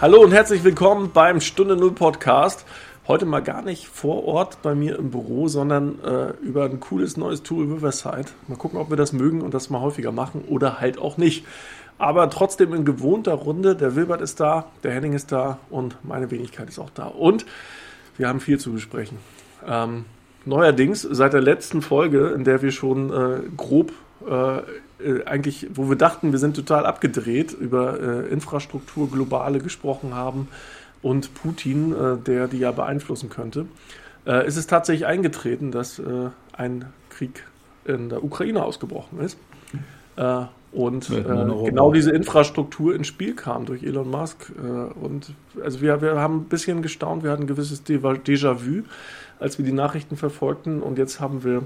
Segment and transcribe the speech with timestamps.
[0.00, 2.64] Hallo und herzlich willkommen beim Stunde Null Podcast.
[3.08, 7.16] Heute mal gar nicht vor Ort bei mir im Büro, sondern äh, über ein cooles
[7.16, 8.26] neues Tool Riverside.
[8.46, 11.44] Mal gucken, ob wir das mögen und das mal häufiger machen oder halt auch nicht.
[11.98, 13.74] Aber trotzdem in gewohnter Runde.
[13.74, 17.06] Der Wilbert ist da, der Henning ist da und meine Wenigkeit ist auch da.
[17.06, 17.44] Und
[18.16, 19.18] wir haben viel zu besprechen.
[19.66, 20.04] Ähm,
[20.44, 23.90] neuerdings, seit der letzten Folge, in der wir schon äh, grob
[24.30, 24.60] äh,
[25.04, 30.48] äh, eigentlich, wo wir dachten, wir sind total abgedreht, über äh, Infrastruktur, globale gesprochen haben
[31.02, 33.66] und Putin, äh, der die ja beeinflussen könnte,
[34.26, 37.44] äh, ist es tatsächlich eingetreten, dass äh, ein Krieg
[37.84, 39.38] in der Ukraine ausgebrochen ist.
[40.16, 44.52] Äh, und genau diese Infrastruktur ins Spiel kam durch Elon Musk.
[45.00, 45.32] und
[45.64, 48.82] also wir, wir haben ein bisschen gestaunt, wir hatten ein gewisses Déjà-vu,
[49.40, 50.82] als wir die Nachrichten verfolgten.
[50.82, 51.62] Und jetzt haben wir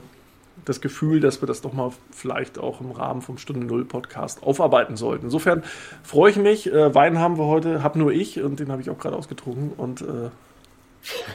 [0.64, 4.42] das Gefühl, dass wir das doch mal vielleicht auch im Rahmen vom Stunde Null Podcast
[4.42, 5.26] aufarbeiten sollten.
[5.26, 5.62] Insofern
[6.02, 6.72] freue ich mich.
[6.72, 9.72] Äh, Wein haben wir heute, habe nur ich und den habe ich auch gerade ausgetrunken.
[9.76, 10.30] Und äh,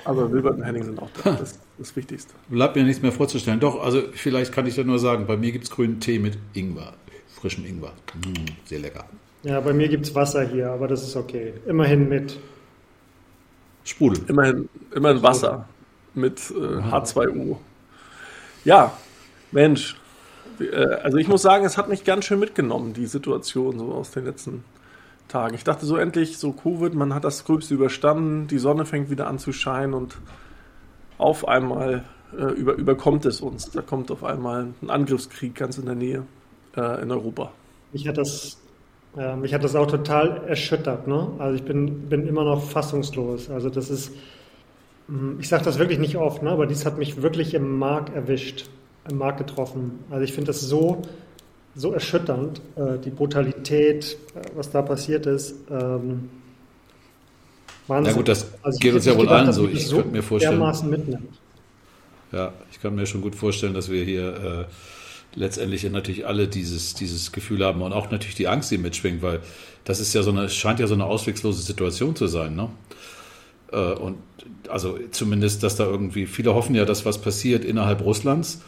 [0.05, 1.31] aber Wilbert und Henning sind auch da.
[1.31, 2.33] Das ist das Wichtigste.
[2.49, 3.59] Bleibt mir nichts mehr vorzustellen.
[3.59, 6.37] Doch, also vielleicht kann ich da nur sagen, bei mir gibt es grünen Tee mit
[6.53, 6.93] Ingwer,
[7.27, 7.93] frischem Ingwer.
[8.15, 9.05] Mmh, sehr lecker.
[9.43, 11.53] Ja, bei mir gibt es Wasser hier, aber das ist okay.
[11.65, 12.37] Immerhin mit
[13.83, 14.23] Sprudel.
[14.27, 15.67] Immerhin, immerhin Wasser
[16.13, 17.57] mit äh, H2O.
[18.65, 18.97] Ja,
[19.51, 19.95] Mensch,
[20.59, 24.11] äh, also ich muss sagen, es hat mich ganz schön mitgenommen, die Situation so aus
[24.11, 24.63] den letzten
[25.27, 25.55] Tagen.
[25.55, 29.27] Ich dachte so endlich, so Covid, man hat das Gröbste überstanden, die Sonne fängt wieder
[29.27, 30.17] an zu scheinen und
[31.17, 32.05] auf einmal
[32.37, 33.71] äh, über, überkommt es uns.
[33.71, 36.23] Da kommt auf einmal ein Angriffskrieg ganz in der Nähe
[36.75, 37.51] äh, in Europa.
[37.91, 38.57] Mich hat das,
[39.17, 41.07] äh, mich hat das auch total erschüttert.
[41.07, 41.29] Ne?
[41.39, 43.49] Also ich bin, bin immer noch fassungslos.
[43.49, 44.11] Also das ist,
[45.07, 46.51] hm, ich sage das wirklich nicht oft, ne?
[46.51, 48.69] aber dies hat mich wirklich im Mark erwischt
[49.09, 49.99] im Markt getroffen.
[50.09, 51.01] Also ich finde das so,
[51.75, 55.55] so erschütternd, äh, die Brutalität, äh, was da passiert ist.
[55.69, 56.29] Ähm,
[57.87, 58.13] Wahnsinn.
[58.13, 59.67] Na gut, das also geht uns ja wohl gedacht, allen so.
[59.67, 60.59] Ich so könnte mir vorstellen.
[60.89, 61.39] Mitnimmt.
[62.31, 64.67] Ja, ich kann mir schon gut vorstellen, dass wir hier
[65.37, 69.21] äh, letztendlich natürlich alle dieses, dieses Gefühl haben und auch natürlich die Angst, die mitschwingt,
[69.21, 69.39] weil
[69.85, 72.55] das ist ja so eine, scheint ja so eine auswegslose Situation zu sein.
[72.55, 72.69] Ne?
[73.71, 74.17] Äh, und
[74.67, 78.61] also zumindest, dass da irgendwie, viele hoffen ja, dass was passiert innerhalb Russlands.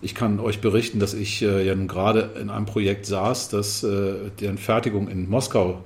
[0.00, 4.30] Ich kann euch berichten, dass ich äh, ja gerade in einem Projekt saß, dass äh,
[4.40, 5.84] deren Fertigung in Moskau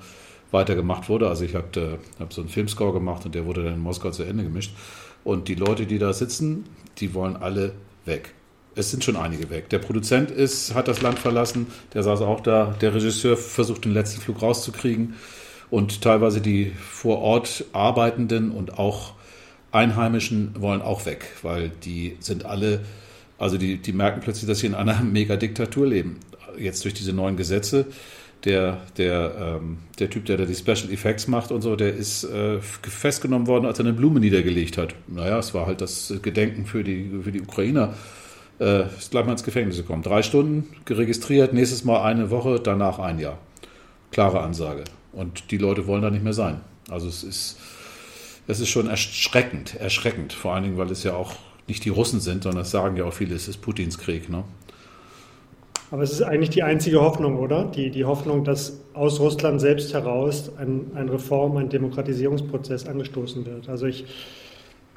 [0.51, 1.29] weitergemacht wurde.
[1.29, 4.11] Also ich habe äh, hab so einen Filmscore gemacht und der wurde dann in Moskau
[4.11, 4.75] zu Ende gemischt.
[5.25, 6.65] Und die Leute, die da sitzen,
[6.99, 7.73] die wollen alle
[8.05, 8.35] weg.
[8.75, 9.69] Es sind schon einige weg.
[9.69, 12.75] Der Produzent ist, hat das Land verlassen, der saß auch da.
[12.81, 15.15] Der Regisseur versucht den letzten Flug rauszukriegen.
[15.71, 19.15] Und teilweise die vor Ort Arbeitenden und auch
[19.71, 22.81] Einheimischen wollen auch weg, weil die sind alle
[23.43, 26.21] also die, die merken plötzlich, dass sie in einer Megadiktatur leben.
[26.57, 27.87] Jetzt durch diese neuen Gesetze.
[28.45, 32.25] Der, der, ähm, der Typ, der da die Special Effects macht und so, der ist
[32.25, 34.95] äh, festgenommen worden, als er eine Blume niedergelegt hat.
[35.07, 37.95] Naja, es war halt das Gedenken für die, für die Ukrainer.
[38.61, 40.03] Äh, ist gleich mal ins Gefängnis gekommen.
[40.03, 43.39] Drei Stunden geregistriert, nächstes Mal eine Woche, danach ein Jahr.
[44.11, 44.85] Klare Ansage.
[45.13, 46.61] Und die Leute wollen da nicht mehr sein.
[46.91, 47.59] Also es ist,
[48.47, 50.33] es ist schon erschreckend, erschreckend.
[50.33, 51.37] Vor allen Dingen, weil es ja auch
[51.69, 54.29] nicht die Russen sind, sondern das sagen ja auch viele, es ist Putins Krieg.
[54.29, 54.45] Ne?
[55.91, 57.65] Aber es ist eigentlich die einzige Hoffnung, oder?
[57.65, 63.69] Die, die Hoffnung, dass aus Russland selbst heraus ein, ein Reform, ein Demokratisierungsprozess angestoßen wird.
[63.69, 64.07] Also ich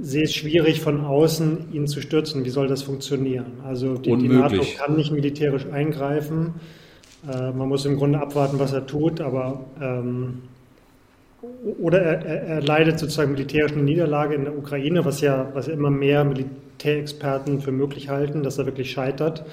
[0.00, 2.44] sehe es schwierig von außen, ihn zu stürzen.
[2.44, 3.60] Wie soll das funktionieren?
[3.64, 6.54] Also die, die NATO kann nicht militärisch eingreifen.
[7.26, 10.42] Äh, man muss im Grunde abwarten, was er tut, aber ähm,
[11.80, 15.90] oder er, er, leidet sozusagen militärisch eine Niederlage in der Ukraine, was ja, was immer
[15.90, 19.44] mehr Militärexperten für möglich halten, dass er wirklich scheitert,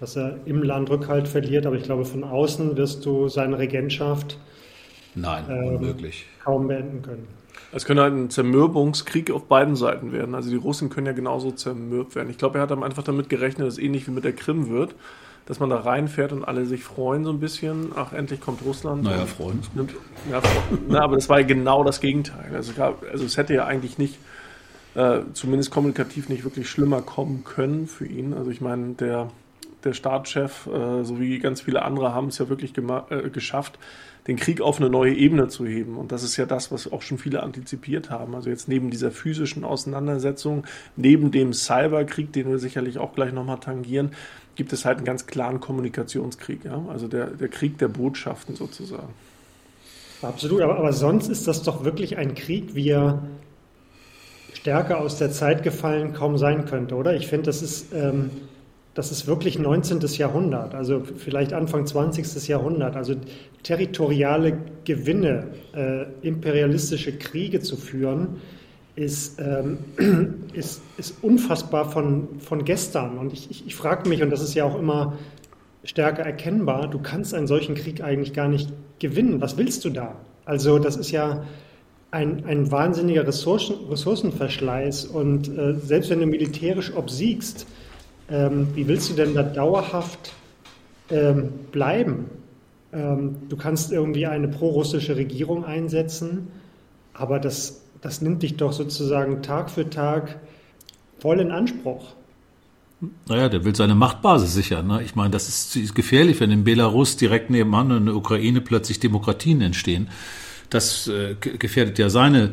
[0.00, 1.66] dass er im Land Rückhalt verliert.
[1.66, 4.38] Aber ich glaube, von außen wirst du seine Regentschaft
[5.14, 6.26] Nein, ähm, unmöglich.
[6.42, 7.26] kaum beenden können.
[7.72, 10.34] Es könnte halt ein Zermürbungskrieg auf beiden Seiten werden.
[10.34, 12.30] Also die Russen können ja genauso zermürbt werden.
[12.30, 14.94] Ich glaube, er hat einfach damit gerechnet, dass es ähnlich wie mit der Krim wird
[15.46, 17.92] dass man da reinfährt und alle sich freuen so ein bisschen.
[17.96, 19.04] Ach, endlich kommt Russland.
[19.04, 19.60] Naja, freuen.
[19.74, 19.92] Nimmt,
[20.30, 20.40] ja,
[20.88, 22.50] na, aber das war ja genau das Gegenteil.
[22.54, 24.18] Also, also es hätte ja eigentlich nicht,
[24.94, 28.32] äh, zumindest kommunikativ nicht wirklich schlimmer kommen können für ihn.
[28.32, 29.28] Also ich meine, der,
[29.84, 33.78] der Staatschef, äh, so wie ganz viele andere, haben es ja wirklich äh, geschafft,
[34.26, 35.98] den Krieg auf eine neue Ebene zu heben.
[35.98, 38.34] Und das ist ja das, was auch schon viele antizipiert haben.
[38.34, 40.64] Also jetzt neben dieser physischen Auseinandersetzung,
[40.96, 44.12] neben dem Cyberkrieg, den wir sicherlich auch gleich nochmal tangieren,
[44.56, 46.84] gibt es halt einen ganz klaren Kommunikationskrieg, ja?
[46.88, 49.12] also der, der Krieg der Botschaften sozusagen.
[50.22, 53.22] Absolut, aber, aber sonst ist das doch wirklich ein Krieg, wie er
[54.54, 57.14] stärker aus der Zeit gefallen kaum sein könnte, oder?
[57.14, 58.30] Ich finde, das ist, ähm,
[58.94, 60.00] das ist wirklich 19.
[60.16, 62.48] Jahrhundert, also vielleicht Anfang 20.
[62.48, 62.96] Jahrhundert.
[62.96, 63.14] Also
[63.62, 68.40] territoriale Gewinne, äh, imperialistische Kriege zu führen,
[68.96, 69.78] ist, ähm,
[70.52, 73.18] ist, ist unfassbar von, von gestern.
[73.18, 75.14] Und ich, ich, ich frage mich, und das ist ja auch immer
[75.84, 79.40] stärker erkennbar, du kannst einen solchen Krieg eigentlich gar nicht gewinnen.
[79.40, 80.14] Was willst du da?
[80.44, 81.44] Also das ist ja
[82.10, 85.06] ein, ein wahnsinniger Ressourcen, Ressourcenverschleiß.
[85.06, 87.66] Und äh, selbst wenn du militärisch obsiegst,
[88.30, 90.32] ähm, wie willst du denn da dauerhaft
[91.10, 92.26] ähm, bleiben?
[92.92, 96.48] Ähm, du kannst irgendwie eine prorussische Regierung einsetzen,
[97.12, 100.36] aber das, das nimmt dich doch sozusagen Tag für Tag
[101.18, 102.12] voll in Anspruch.
[103.26, 104.86] Naja, der will seine Machtbasis sichern.
[104.86, 105.02] Ne?
[105.02, 109.62] Ich meine, das ist, gefährlich, wenn in Belarus direkt nebenan in der Ukraine plötzlich Demokratien
[109.62, 110.10] entstehen.
[110.68, 112.52] Das äh, gefährdet ja seine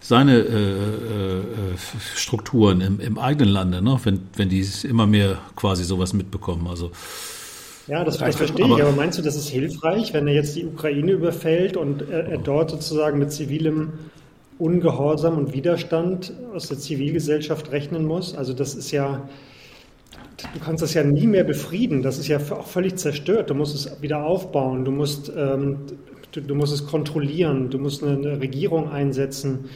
[0.00, 1.76] seine äh, äh,
[2.14, 3.98] Strukturen im, im, eigenen Lande, ne?
[4.04, 6.66] wenn, wenn die immer mehr quasi sowas mitbekommen.
[6.66, 6.92] Also,
[7.88, 10.54] ja, das, das verstehe aber, ich, aber meinst du, das ist hilfreich, wenn er jetzt
[10.56, 13.92] die Ukraine überfällt und er, er dort sozusagen mit zivilem
[14.58, 18.34] Ungehorsam und Widerstand aus der Zivilgesellschaft rechnen muss?
[18.34, 19.28] Also das ist ja,
[20.36, 22.02] du kannst das ja nie mehr befrieden.
[22.02, 23.50] Das ist ja auch völlig zerstört.
[23.50, 24.84] Du musst es wieder aufbauen.
[24.84, 25.78] Du musst, ähm,
[26.32, 27.70] du, du, musst es kontrollieren.
[27.70, 29.66] Du musst eine, eine Regierung einsetzen.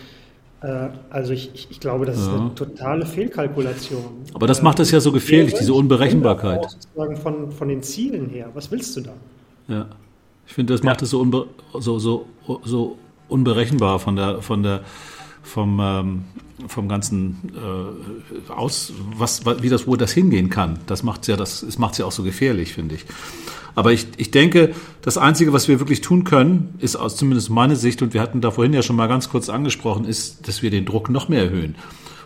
[0.63, 4.05] Äh, also ich, ich, glaube, das ist eine totale Fehlkalkulation.
[4.35, 6.71] Aber das macht es ja so gefährlich, diese Unberechenbarkeit.
[6.71, 8.51] Sozusagen von, von den Zielen her.
[8.55, 9.13] Was willst du da?
[9.69, 9.87] Ja,
[10.47, 11.25] ich finde, das macht es so,
[11.79, 12.27] so, so,
[12.65, 12.97] so
[13.33, 14.83] unberechenbar von der, von der,
[15.43, 16.25] vom, ähm,
[16.69, 20.79] vom ganzen äh, aus, was, wie das, wo das hingehen kann.
[20.87, 23.05] Das macht ja, das, das macht ja auch so gefährlich, finde ich.
[23.75, 27.77] Aber ich, ich denke, das Einzige, was wir wirklich tun können, ist aus zumindest meine
[27.77, 30.71] Sicht, und wir hatten da vorhin ja schon mal ganz kurz angesprochen, ist, dass wir
[30.71, 31.77] den Druck noch mehr erhöhen.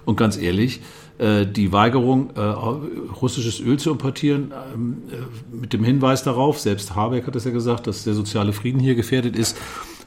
[0.04, 0.80] Und ganz ehrlich,
[1.18, 6.94] äh, die Weigerung, äh, russisches Öl zu importieren, ähm, äh, mit dem Hinweis darauf, selbst
[6.94, 9.56] Habeck hat es ja gesagt, dass der soziale Frieden hier gefährdet ist,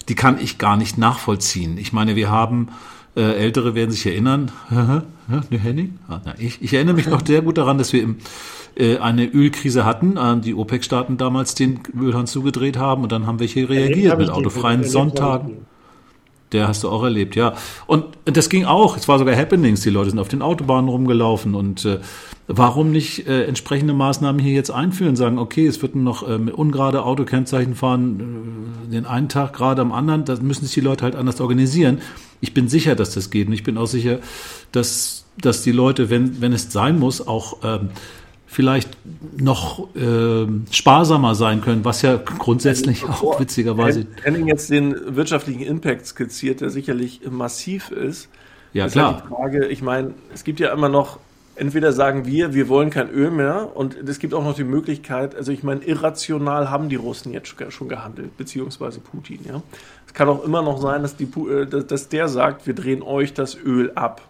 [0.09, 1.77] die kann ich gar nicht nachvollziehen.
[1.77, 2.69] Ich meine, wir haben
[3.15, 4.51] äh, Ältere werden sich erinnern.
[4.69, 5.03] ne,
[5.49, 5.99] Henning?
[6.07, 8.17] Ah, ich, ich erinnere mich noch sehr gut daran, dass wir im
[8.75, 13.47] äh, eine Ölkrise hatten, die OPEC-Staaten damals den Ölhahn zugedreht haben und dann haben wir
[13.47, 15.65] hier reagiert mit autofreien Sonntagen.
[16.51, 17.53] Der hast du auch erlebt, ja.
[17.85, 18.97] Und das ging auch.
[18.97, 19.81] Es war sogar Happenings.
[19.81, 21.53] Die Leute sind auf den Autobahnen rumgelaufen.
[21.53, 21.99] Und äh,
[22.47, 25.15] warum nicht äh, entsprechende Maßnahmen hier jetzt einführen?
[25.15, 29.81] Sagen, okay, es wird noch äh, mit ungerade Autokennzeichen fahren, äh, den einen Tag gerade
[29.81, 30.25] am anderen.
[30.25, 31.99] Das müssen sich die Leute halt anders organisieren.
[32.41, 33.47] Ich bin sicher, dass das geht.
[33.47, 34.17] Und ich bin auch sicher,
[34.71, 37.89] dass, dass die Leute, wenn, wenn es sein muss, auch ähm,
[38.51, 38.89] vielleicht
[39.37, 44.07] noch äh, sparsamer sein können, was ja grundsätzlich also, auch witzigerweise.
[44.23, 48.27] Henning jetzt den wirtschaftlichen Impact skizziert, der sicherlich massiv ist.
[48.73, 49.13] Ja, ist klar.
[49.13, 51.19] Halt die Frage, ich meine, es gibt ja immer noch,
[51.57, 55.35] entweder sagen wir, wir wollen kein Öl mehr und es gibt auch noch die Möglichkeit,
[55.35, 59.61] also ich meine, irrational haben die Russen jetzt schon gehandelt, beziehungsweise Putin, ja.
[60.07, 63.35] Es kann auch immer noch sein, dass, die, äh, dass der sagt, wir drehen euch
[63.35, 64.21] das Öl ab.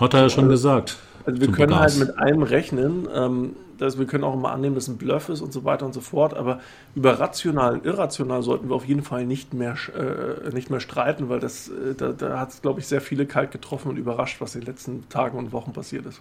[0.00, 0.98] Hat er ja schon gesagt.
[1.26, 1.98] Also wir können Gas.
[1.98, 3.08] halt mit allem rechnen.
[3.14, 5.94] Ähm, dass wir können auch immer annehmen, dass ein Bluff ist und so weiter und
[5.94, 6.34] so fort.
[6.34, 6.60] Aber
[6.94, 11.28] über rational und irrational sollten wir auf jeden Fall nicht mehr, äh, nicht mehr streiten,
[11.28, 14.40] weil das, äh, da, da hat es, glaube ich, sehr viele kalt getroffen und überrascht,
[14.40, 16.20] was in den letzten Tagen und Wochen passiert ist.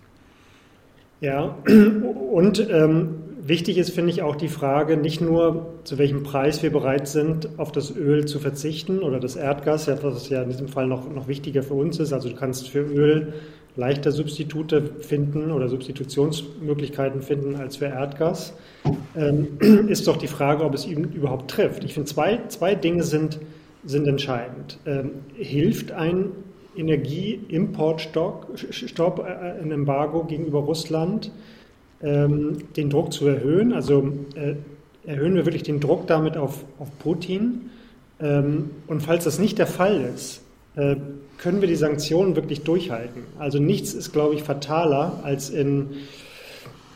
[1.21, 1.55] Ja,
[2.31, 6.71] und ähm, wichtig ist, finde ich, auch die Frage, nicht nur, zu welchem Preis wir
[6.71, 10.87] bereit sind, auf das Öl zu verzichten oder das Erdgas, was ja in diesem Fall
[10.87, 12.11] noch, noch wichtiger für uns ist.
[12.11, 13.33] Also du kannst für Öl
[13.75, 18.53] leichter Substitute finden oder Substitutionsmöglichkeiten finden als für Erdgas,
[19.15, 21.83] ähm, ist doch die Frage, ob es ihn überhaupt trifft.
[21.83, 23.39] Ich finde, zwei, zwei Dinge sind,
[23.83, 24.77] sind entscheidend.
[24.85, 26.31] Ähm, hilft ein
[26.75, 31.31] Energieimportstopp, äh, ein Embargo gegenüber Russland,
[32.01, 33.73] ähm, den Druck zu erhöhen?
[33.73, 34.55] Also äh,
[35.05, 37.69] erhöhen wir wirklich den Druck damit auf, auf Putin?
[38.19, 40.43] Und falls das nicht der Fall ist,
[40.75, 40.95] äh,
[41.43, 43.23] können wir die Sanktionen wirklich durchhalten.
[43.37, 45.89] Also nichts ist, glaube ich, fataler, als in,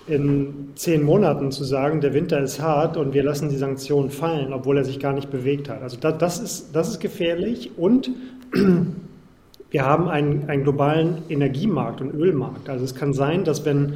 [0.08, 4.54] in zehn Monaten zu sagen, der Winter ist hart und wir lassen die Sanktionen fallen,
[4.54, 5.82] obwohl er sich gar nicht bewegt hat.
[5.82, 8.10] Also das, das ist, das ist gefährlich und
[9.70, 12.70] wir haben einen, einen globalen Energiemarkt und Ölmarkt.
[12.70, 13.96] Also es kann sein, dass wenn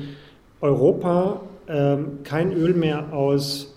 [0.60, 3.74] Europa ähm, kein Öl mehr aus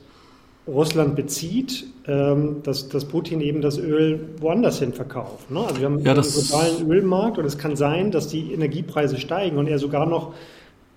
[0.66, 5.50] Russland bezieht, dass, dass Putin eben das Öl woanders hin verkauft.
[5.50, 5.60] Ne?
[5.60, 9.56] Also wir haben ja, einen globalen Ölmarkt und es kann sein, dass die Energiepreise steigen
[9.56, 10.34] und er sogar noch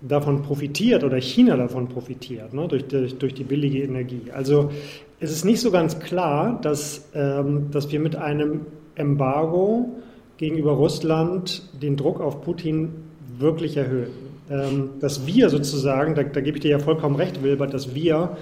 [0.02, 2.68] davon profitiert oder China davon profitiert, ne?
[2.68, 4.30] durch, durch, durch die billige Energie.
[4.34, 4.70] Also
[5.18, 9.88] es ist nicht so ganz klar, dass, ähm, dass wir mit einem Embargo
[10.36, 12.90] gegenüber Russland den Druck auf Putin
[13.38, 14.10] wirklich erhöhen.
[14.50, 18.36] ähm, dass wir sozusagen, da, da gebe ich dir ja vollkommen recht, Wilbert, dass wir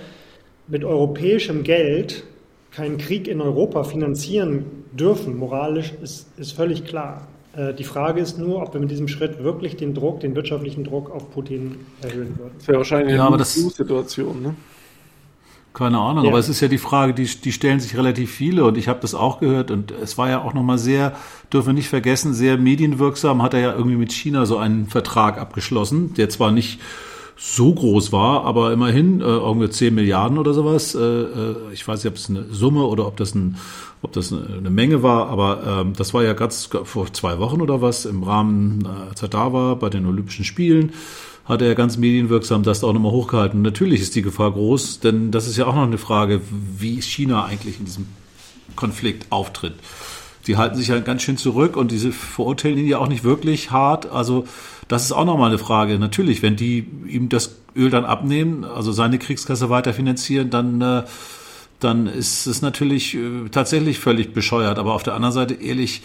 [0.68, 2.24] mit europäischem Geld
[2.76, 7.26] keinen Krieg in Europa finanzieren dürfen, moralisch, ist, ist völlig klar.
[7.56, 10.84] Äh, die Frage ist nur, ob wir mit diesem Schritt wirklich den Druck, den wirtschaftlichen
[10.84, 12.52] Druck auf Putin erhöhen würden.
[12.58, 14.54] Das wäre wahrscheinlich eine ja, Situation, ne?
[15.72, 16.30] Keine Ahnung, ja.
[16.30, 18.98] aber es ist ja die Frage, die, die stellen sich relativ viele und ich habe
[19.00, 21.14] das auch gehört und es war ja auch nochmal sehr,
[21.52, 25.38] dürfen wir nicht vergessen, sehr medienwirksam hat er ja irgendwie mit China so einen Vertrag
[25.38, 26.80] abgeschlossen, der zwar nicht
[27.36, 30.94] so groß war, aber immerhin äh, irgendwie 10 Milliarden oder sowas.
[30.94, 33.56] Äh, äh, ich weiß nicht, ob es eine Summe oder ob das, ein,
[34.00, 37.82] ob das eine Menge war, aber ähm, das war ja ganz vor zwei Wochen oder
[37.82, 40.92] was im Rahmen, äh, als er da war bei den Olympischen Spielen
[41.46, 43.62] hat er ganz medienwirksam das auch nochmal hochgehalten.
[43.62, 47.44] Natürlich ist die Gefahr groß, denn das ist ja auch noch eine Frage, wie China
[47.44, 48.06] eigentlich in diesem
[48.74, 49.74] Konflikt auftritt.
[50.46, 53.70] Die halten sich ja ganz schön zurück und diese verurteilen ihn ja auch nicht wirklich
[53.70, 54.10] hart.
[54.10, 54.46] Also
[54.88, 55.98] das ist auch nochmal eine Frage.
[55.98, 61.02] Natürlich, wenn die ihm das Öl dann abnehmen, also seine Kriegskasse weiter finanzieren, dann, äh,
[61.80, 64.78] dann ist es natürlich äh, tatsächlich völlig bescheuert.
[64.78, 66.02] Aber auf der anderen Seite, ehrlich,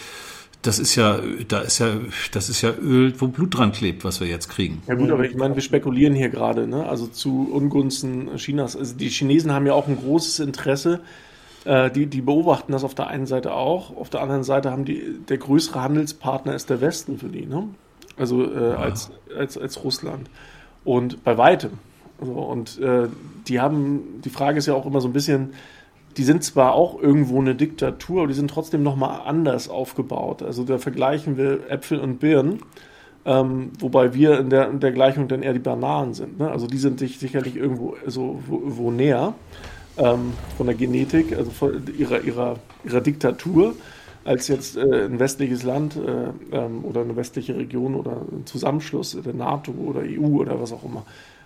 [0.63, 1.87] das ist ja, da ist ja,
[2.31, 4.81] das ist ja Öl, wo Blut dran klebt, was wir jetzt kriegen.
[4.87, 6.87] Ja gut, aber ich meine, wir spekulieren hier gerade, ne?
[6.87, 8.75] Also zu Ungunsten Chinas.
[8.75, 11.01] Also die Chinesen haben ja auch ein großes Interesse.
[11.65, 13.95] Äh, die, die beobachten das auf der einen Seite auch.
[13.95, 17.67] Auf der anderen Seite haben die, der größere Handelspartner ist der Westen für die, ne?
[18.17, 20.29] Also äh, als, als, als Russland.
[20.83, 21.71] Und bei weitem.
[22.19, 23.07] Also, und äh,
[23.47, 25.53] die haben, die Frage ist ja auch immer so ein bisschen,
[26.17, 30.43] die sind zwar auch irgendwo eine Diktatur, aber die sind trotzdem nochmal anders aufgebaut.
[30.43, 32.61] Also da vergleichen wir Äpfel und Birnen,
[33.25, 36.39] ähm, wobei wir in der, in der Gleichung dann eher die Bananen sind.
[36.39, 36.51] Ne?
[36.51, 39.35] Also die sind sich sicherlich irgendwo so wo, wo näher
[39.97, 43.75] ähm, von der Genetik, also von ihrer, ihrer, ihrer Diktatur,
[44.23, 49.17] als jetzt äh, ein westliches Land äh, ähm, oder eine westliche Region oder ein Zusammenschluss
[49.23, 51.05] der NATO oder EU oder was auch immer.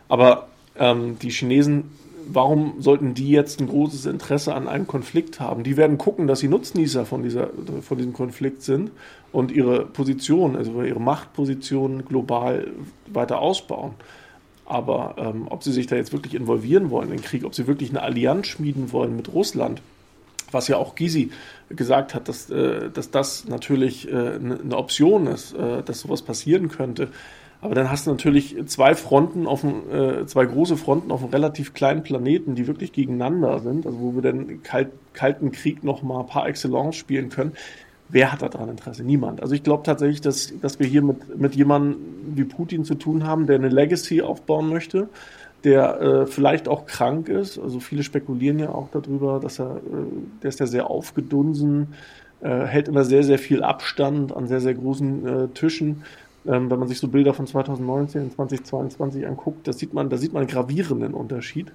[0.10, 0.48] Aber
[0.78, 1.86] ähm, die Chinesen
[2.28, 5.64] warum sollten die jetzt ein großes Interesse an einem Konflikt haben?
[5.64, 7.50] Die werden gucken, dass sie Nutznießer von, dieser,
[7.82, 8.92] von diesem Konflikt sind
[9.32, 12.68] und ihre Position, also ihre Machtposition global
[13.08, 13.92] weiter ausbauen.
[14.66, 17.68] Aber ähm, ob sie sich da jetzt wirklich involvieren wollen in den Krieg, ob sie
[17.68, 19.82] wirklich eine Allianz schmieden wollen mit Russland,
[20.52, 21.32] was ja auch Gysi
[21.70, 26.70] gesagt hat, dass, äh, dass das natürlich äh, eine Option ist, äh, dass sowas passieren
[26.70, 27.10] könnte,
[27.66, 31.32] aber dann hast du natürlich zwei Fronten auf dem, äh, zwei große Fronten auf einem
[31.32, 36.24] relativ kleinen Planeten, die wirklich gegeneinander sind, also wo wir Kalt, Kalten Krieg noch mal
[36.26, 37.54] par excellence spielen können.
[38.10, 39.04] Wer hat daran Interesse?
[39.04, 39.42] Niemand.
[39.42, 41.98] Also ich glaube tatsächlich, dass, dass wir hier mit, mit jemandem
[42.36, 45.10] wie Putin zu tun haben, der eine Legacy aufbauen möchte,
[45.64, 47.58] der äh, vielleicht auch krank ist.
[47.58, 49.80] Also viele spekulieren ja auch darüber, dass er, äh,
[50.44, 51.96] der ist ja sehr aufgedunsen,
[52.42, 56.04] äh, hält immer sehr, sehr viel Abstand an sehr, sehr großen äh, Tischen
[56.48, 60.18] ähm, wenn man sich so Bilder von 2019 und 2022 anguckt, das sieht man, da
[60.18, 61.72] sieht man einen gravierenden Unterschied.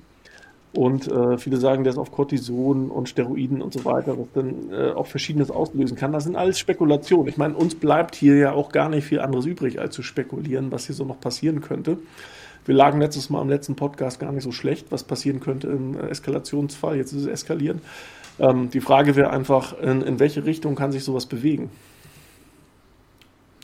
[0.72, 4.70] Und äh, viele sagen, der ist auf Cortison und Steroiden und so weiter, was dann
[4.70, 6.12] äh, auch Verschiedenes auslösen kann.
[6.12, 7.28] Das sind alles Spekulationen.
[7.28, 10.70] Ich meine, uns bleibt hier ja auch gar nicht viel anderes übrig, als zu spekulieren,
[10.70, 11.98] was hier so noch passieren könnte.
[12.66, 15.98] Wir lagen letztes Mal im letzten Podcast gar nicht so schlecht, was passieren könnte im
[15.98, 16.96] äh, Eskalationsfall.
[16.96, 17.80] Jetzt ist es eskalieren.
[18.38, 21.70] Ähm, die Frage wäre einfach, in, in welche Richtung kann sich sowas bewegen?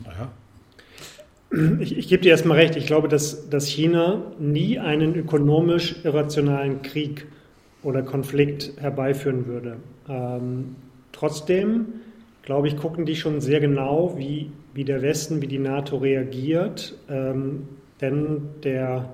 [0.04, 0.28] Naja,
[1.80, 2.76] ich, ich gebe dir erstmal recht.
[2.76, 7.26] Ich glaube, dass, dass China nie einen ökonomisch irrationalen Krieg
[7.82, 9.76] oder Konflikt herbeiführen würde.
[10.08, 10.76] Ähm,
[11.12, 11.86] trotzdem,
[12.42, 16.94] glaube ich, gucken die schon sehr genau, wie, wie der Westen, wie die NATO reagiert.
[17.08, 17.68] Ähm,
[18.00, 19.08] denn der,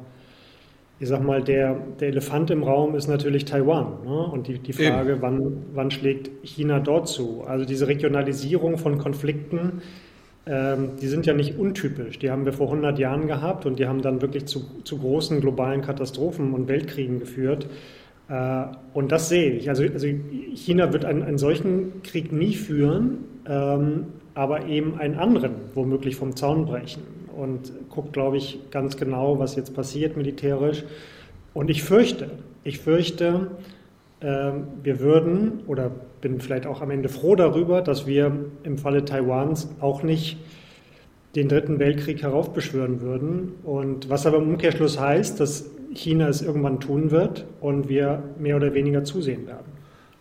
[0.99, 4.05] ich sag mal, der, der Elefant im Raum ist natürlich Taiwan.
[4.05, 4.25] Ne?
[4.25, 7.45] Und die, die Frage, wann, wann schlägt China dort zu?
[7.47, 9.83] Also diese Regionalisierung von Konflikten
[10.45, 12.19] ähm, die sind ja nicht untypisch.
[12.19, 15.41] Die haben wir vor 100 Jahren gehabt und die haben dann wirklich zu, zu großen
[15.41, 17.69] globalen Katastrophen und Weltkriegen geführt.
[18.29, 19.69] Äh, und das sehe ich.
[19.69, 20.07] Also, also
[20.55, 23.19] China wird einen, einen, solchen Krieg nie führen,
[23.49, 27.03] ähm, aber eben einen anderen womöglich vom Zaun brechen
[27.37, 30.85] und guckt, glaube ich, ganz genau, was jetzt passiert militärisch.
[31.55, 32.31] Und ich fürchte,
[32.65, 33.49] ich fürchte,
[34.23, 39.69] wir würden oder bin vielleicht auch am Ende froh darüber, dass wir im Falle Taiwans
[39.81, 40.38] auch nicht
[41.35, 43.55] den Dritten Weltkrieg heraufbeschwören würden.
[43.64, 48.57] Und was aber im Umkehrschluss heißt, dass China es irgendwann tun wird und wir mehr
[48.57, 49.73] oder weniger zusehen werden.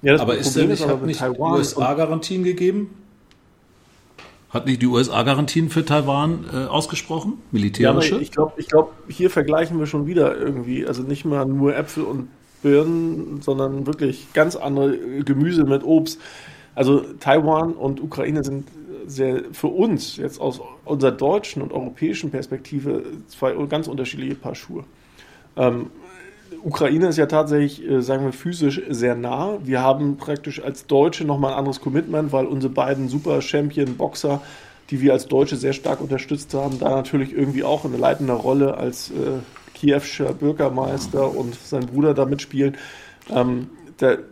[0.02, 2.90] Ja, aber ist denn nicht, hat nicht USA-Garantien gegeben?
[4.50, 7.38] Hat nicht die USA Garantien für Taiwan äh, ausgesprochen?
[7.52, 8.16] Militärische?
[8.16, 10.86] Ja, ich glaube, ich glaub, hier vergleichen wir schon wieder irgendwie.
[10.86, 12.28] Also nicht mal nur Äpfel und
[12.62, 16.20] Birnen, sondern wirklich ganz andere Gemüse mit Obst.
[16.76, 18.68] Also Taiwan und Ukraine sind
[19.08, 24.84] sehr für uns jetzt aus unserer deutschen und europäischen Perspektive zwei ganz unterschiedliche Paar Schuhe.
[25.58, 25.88] Ähm,
[26.64, 29.58] Ukraine ist ja tatsächlich, äh, sagen wir, physisch sehr nah.
[29.64, 34.42] Wir haben praktisch als Deutsche nochmal ein anderes Commitment, weil unsere beiden Super-Champion-Boxer,
[34.90, 38.78] die wir als Deutsche sehr stark unterstützt haben, da natürlich irgendwie auch eine leitende Rolle
[38.78, 39.40] als äh,
[39.82, 42.78] Kiewscher Bürgermeister und sein Bruder da mitspielen.
[43.30, 43.70] Ähm,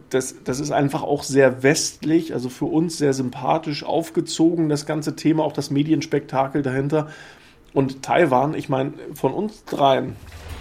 [0.09, 5.15] das, das ist einfach auch sehr westlich, also für uns sehr sympathisch aufgezogen, das ganze
[5.15, 7.09] Thema, auch das Medienspektakel dahinter.
[7.73, 10.15] Und Taiwan, ich meine, von uns dreien,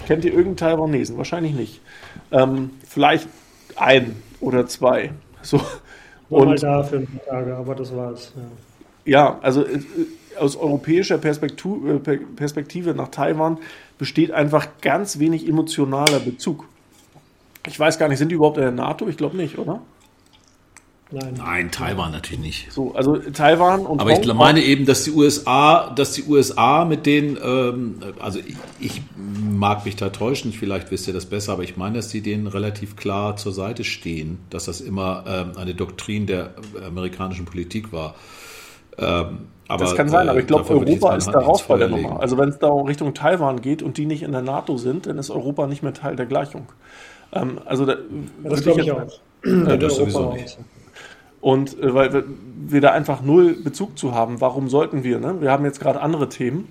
[0.07, 1.17] kennt ihr irgendeinen Taiwanesen?
[1.17, 1.81] Wahrscheinlich nicht.
[2.33, 3.29] Ähm, vielleicht
[3.77, 5.13] ein oder zwei.
[5.41, 5.59] So.
[6.29, 8.35] War und, mal da für ein paar Tage, aber das war's.
[9.07, 9.81] Ja, ja also äh,
[10.39, 13.59] aus europäischer Perspektive, äh, Perspektive nach Taiwan
[13.99, 16.65] besteht einfach ganz wenig emotionaler Bezug.
[17.67, 19.09] Ich weiß gar nicht, sind die überhaupt in der NATO?
[19.09, 19.83] Ich glaube nicht, oder?
[21.11, 21.35] Nein.
[21.39, 22.73] Nein, Taiwan natürlich nicht.
[22.73, 27.07] So, also Taiwan und Aber ich meine eben, dass die USA, dass die USA mit
[27.07, 31.63] denen, ähm, also ich, ich, mag mich da täuschen, vielleicht wisst ihr das besser, aber
[31.65, 35.75] ich meine, dass die denen relativ klar zur Seite stehen, dass das immer ähm, eine
[35.75, 36.55] Doktrin der
[36.87, 38.15] amerikanischen Politik war.
[38.99, 41.89] Ähm, aber, das kann sein, aber ich glaube, äh, Europa ist da raus bei der
[41.89, 42.21] Nummer.
[42.21, 45.19] Also wenn es da Richtung Taiwan geht und die nicht in der NATO sind, dann
[45.19, 46.67] ist Europa nicht mehr Teil der Gleichung.
[47.33, 47.99] Ähm, also da, ja,
[48.51, 49.03] das glaube ich auch.
[49.45, 50.59] Ja, das sowieso nicht.
[51.41, 52.25] Und äh, weil wir,
[52.67, 55.21] wir, da einfach null Bezug zu haben, warum sollten wir?
[55.21, 55.41] Ne?
[55.41, 56.69] Wir haben jetzt gerade andere Themen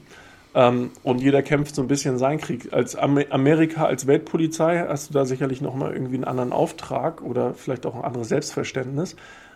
[0.53, 2.73] ähm, und jeder kämpft so ein bisschen seinen Krieg.
[2.73, 7.53] Als Am Amerika, als Weltpolizei hast du da sicherlich nochmal irgendwie einen anderen Auftrag oder
[7.53, 9.15] vielleicht auch ein anderes Selbstverständnis.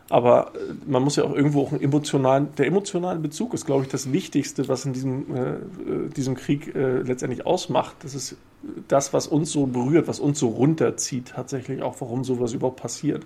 [0.10, 3.84] Aber äh, man muss ja auch irgendwo auch einen emotionalen, der emotionale Bezug ist, glaube
[3.84, 7.96] ich, das Wichtigste, was in diesem, äh, äh, diesem Krieg äh, letztendlich ausmacht.
[8.03, 8.36] Das ist
[8.88, 13.25] das, was uns so berührt, was uns so runterzieht, tatsächlich auch, warum sowas überhaupt passiert.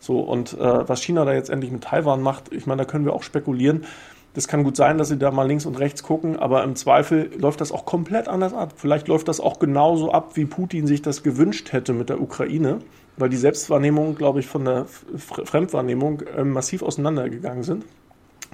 [0.00, 3.04] So, und äh, was China da jetzt endlich mit Taiwan macht, ich meine, da können
[3.04, 3.84] wir auch spekulieren.
[4.34, 7.30] Das kann gut sein, dass sie da mal links und rechts gucken, aber im Zweifel
[7.38, 8.74] läuft das auch komplett anders ab.
[8.76, 12.78] Vielleicht läuft das auch genauso ab, wie Putin sich das gewünscht hätte mit der Ukraine,
[13.18, 17.84] weil die Selbstwahrnehmung, glaube ich, von der Fremdwahrnehmung äh, massiv auseinandergegangen sind.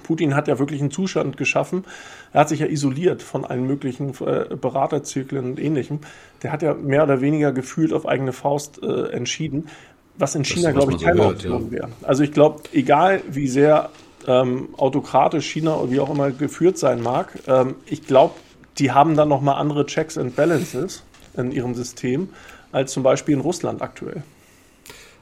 [0.03, 1.85] Putin hat ja wirklich einen Zustand geschaffen.
[2.31, 5.99] Er hat sich ja isoliert von allen möglichen äh, Beraterzyklen und ähnlichem.
[6.43, 9.69] Der hat ja mehr oder weniger gefühlt auf eigene Faust äh, entschieden
[10.17, 11.71] was in China, glaube ich, keine so Option ja.
[11.71, 11.89] wäre.
[12.03, 13.89] Also ich glaube, egal wie sehr
[14.27, 18.35] ähm, autokratisch China oder wie auch immer geführt sein mag, ähm, ich glaube,
[18.77, 21.03] die haben dann nochmal andere Checks and Balances
[21.37, 22.29] in ihrem System
[22.71, 24.23] als zum Beispiel in Russland aktuell.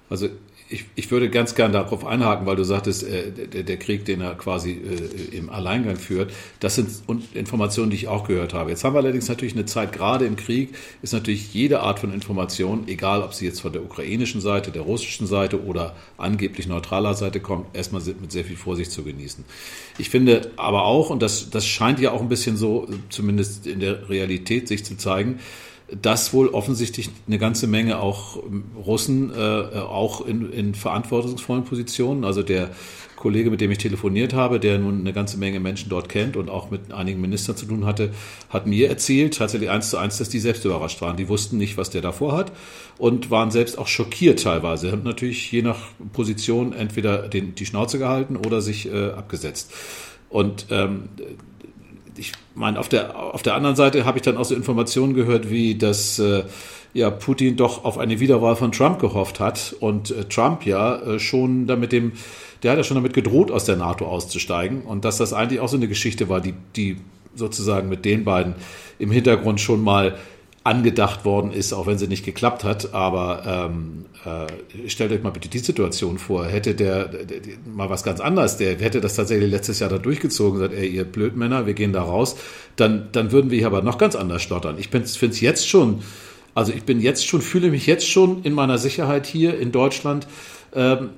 [0.09, 0.29] Also
[0.69, 4.21] ich, ich würde ganz gern darauf einhaken, weil du sagtest, äh, der, der, Krieg, den
[4.21, 6.89] er quasi äh, im Alleingang führt, das sind
[7.33, 8.71] Informationen, die ich auch gehört habe.
[8.71, 12.13] Jetzt haben wir allerdings natürlich eine Zeit, gerade im Krieg ist natürlich jede Art von
[12.13, 17.13] Information, egal ob sie jetzt von der ukrainischen Seite, der russischen Seite oder angeblich neutraler
[17.13, 19.45] Seite kommt, erstmal mit sehr viel Vorsicht zu genießen.
[19.97, 23.79] Ich finde aber auch, und das, das scheint ja auch ein bisschen so, zumindest in
[23.79, 25.39] der Realität sich zu zeigen,
[26.01, 28.41] dass wohl offensichtlich eine ganze Menge auch
[28.75, 32.71] Russen äh, auch in, in verantwortungsvollen Positionen, also der
[33.23, 36.49] Kollege, mit dem ich telefoniert habe, der nun eine ganze Menge Menschen dort kennt und
[36.49, 38.11] auch mit einigen Ministern zu tun hatte,
[38.49, 41.15] hat mir erzählt, tatsächlich eins zu eins, dass die selbst überrascht waren.
[41.15, 42.51] Die wussten nicht, was der davor hat
[42.97, 44.91] und waren selbst auch schockiert teilweise.
[44.91, 45.79] Haben natürlich je nach
[46.11, 49.71] Position entweder den, die Schnauze gehalten oder sich äh, abgesetzt.
[50.27, 51.03] Und ähm,
[52.17, 55.49] ich meine, auf der, auf der anderen Seite habe ich dann auch so Informationen gehört,
[55.49, 56.43] wie dass äh,
[56.93, 61.19] ja, Putin doch auf eine Wiederwahl von Trump gehofft hat und äh, Trump ja äh,
[61.19, 62.13] schon damit dem,
[62.61, 65.69] der hat ja schon damit gedroht, aus der NATO auszusteigen und dass das eigentlich auch
[65.69, 66.97] so eine Geschichte war, die, die
[67.35, 68.55] sozusagen mit den beiden
[68.99, 70.17] im Hintergrund schon mal
[70.63, 72.93] angedacht worden ist, auch wenn sie nicht geklappt hat.
[72.93, 76.45] Aber ähm, äh, stellt euch mal bitte die Situation vor.
[76.45, 79.97] Hätte der, der, der, mal was ganz anderes, der hätte das tatsächlich letztes Jahr da
[79.97, 82.37] durchgezogen, sagt, ey, ihr Blödmänner, wir gehen da raus,
[82.77, 84.77] dann, dann würden wir hier aber noch ganz anders stottern.
[84.79, 86.01] Ich finde es jetzt schon,
[86.55, 90.27] also ich bin jetzt schon, fühle mich jetzt schon in meiner Sicherheit hier in Deutschland
[90.75, 91.09] ähm,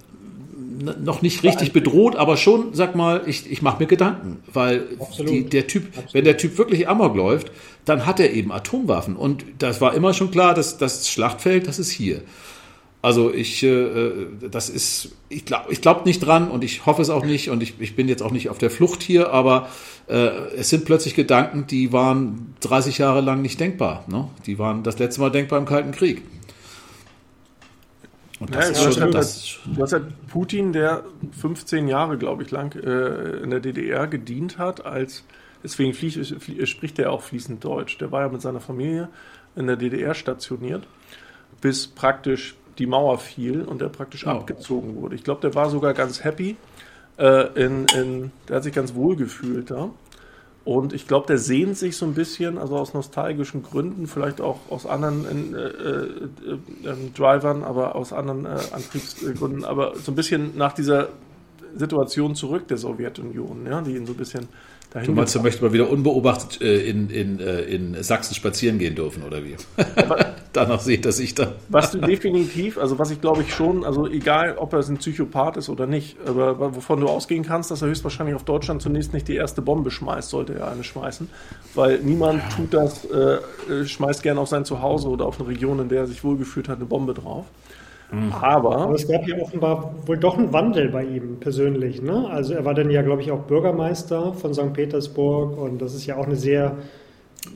[1.01, 4.85] noch nicht richtig bedroht, aber schon, sag mal, ich, ich mache mir Gedanken, weil
[5.19, 6.13] die, der Typ, Absolut.
[6.13, 7.51] wenn der Typ wirklich Amok läuft,
[7.85, 11.79] dann hat er eben Atomwaffen und das war immer schon klar, dass das Schlachtfeld, das
[11.79, 12.21] ist hier.
[13.01, 17.03] Also ich, äh, äh das ist, ich glaube ich glaub nicht dran und ich hoffe
[17.03, 19.69] es auch nicht und ich, ich bin jetzt auch nicht auf der Flucht hier, aber
[20.07, 24.05] äh, es sind plötzlich Gedanken, die waren 30 Jahre lang nicht denkbar.
[24.07, 24.27] Ne?
[24.47, 26.23] Die waren das letzte Mal denkbar im Kalten Krieg.
[28.39, 31.04] Und das ja, ist schon, halt, das du hast halt Putin, der
[31.39, 35.24] 15 Jahre, glaube ich, lang äh, in der DDR gedient hat, als
[35.63, 36.36] deswegen fließt,
[36.67, 37.98] spricht er auch fließend Deutsch.
[37.98, 39.10] Der war ja mit seiner Familie
[39.56, 40.86] in der DDR stationiert,
[41.62, 44.32] bis praktisch die Mauer fiel und er praktisch oh.
[44.32, 45.15] abgezogen wurde.
[45.15, 46.58] Ich glaube, der war sogar ganz happy,
[47.17, 49.89] Äh, in, in, der hat sich ganz wohl gefühlt da.
[50.65, 54.60] Und ich glaube, der sehnt sich so ein bisschen, also aus nostalgischen Gründen, vielleicht auch
[54.69, 60.58] aus anderen äh, äh, äh, Drivern, aber aus anderen äh, Antriebsgründen, aber so ein bisschen
[60.58, 61.10] nach dieser
[61.75, 64.47] Situation zurück der Sowjetunion, ja, die ihn so ein bisschen
[64.95, 65.08] dahin.
[65.08, 68.95] Du meinst, er möchte mal wieder unbeobachtet äh, in, in, äh, in Sachsen spazieren gehen
[68.95, 69.55] dürfen, oder wie?
[70.53, 71.49] Danach sieht er sich dann.
[71.67, 75.58] Was du definitiv, also was ich glaube ich schon, also egal, ob er ein Psychopath
[75.58, 79.27] ist oder nicht, aber wovon du ausgehen kannst, dass er höchstwahrscheinlich auf Deutschland zunächst nicht
[79.27, 81.29] die erste Bombe schmeißt, sollte er eine schmeißen,
[81.73, 85.79] weil niemand tut das, äh, äh, schmeißt gerne auf sein Zuhause oder auf eine Region,
[85.79, 87.45] in der er sich wohlgefühlt hat, eine Bombe drauf.
[88.11, 88.31] Mhm.
[88.33, 92.01] Aber, Aber, es gab ja offenbar wohl doch einen Wandel bei ihm persönlich.
[92.01, 92.29] Ne?
[92.29, 94.73] Also er war dann ja, glaube ich, auch Bürgermeister von St.
[94.73, 96.77] Petersburg und das ist ja auch eine sehr,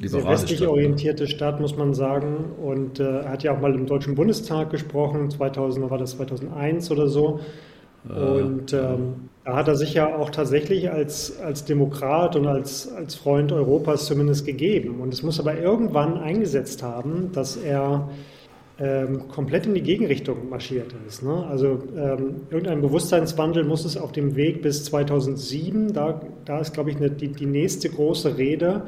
[0.02, 2.52] sehr westlich Stadt, orientierte Stadt, muss man sagen.
[2.64, 6.92] Und äh, er hat ja auch mal im Deutschen Bundestag gesprochen, 2000, war das 2001
[6.92, 7.40] oder so.
[8.10, 12.92] Äh, und ähm, da hat er sich ja auch tatsächlich als, als Demokrat und als,
[12.92, 15.00] als Freund Europas zumindest gegeben.
[15.02, 18.10] Und es muss aber irgendwann eingesetzt haben, dass er
[18.80, 21.22] ähm, komplett in die Gegenrichtung marschiert ist.
[21.22, 21.46] Ne?
[21.48, 26.92] Also ähm, irgendein Bewusstseinswandel muss es auf dem Weg bis 2007, da, da ist, glaube
[26.92, 28.84] ich, eine, die, die nächste große Rede,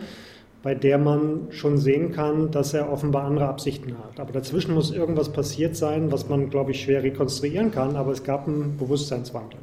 [0.64, 4.20] bei der man schon sehen kann, dass er offenbar andere Absichten hat.
[4.20, 8.24] Aber dazwischen muss irgendwas passiert sein, was man, glaube ich, schwer rekonstruieren kann, aber es
[8.24, 9.60] gab einen Bewusstseinswandel.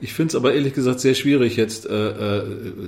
[0.00, 2.42] Ich finde es aber ehrlich gesagt sehr schwierig jetzt, äh, äh,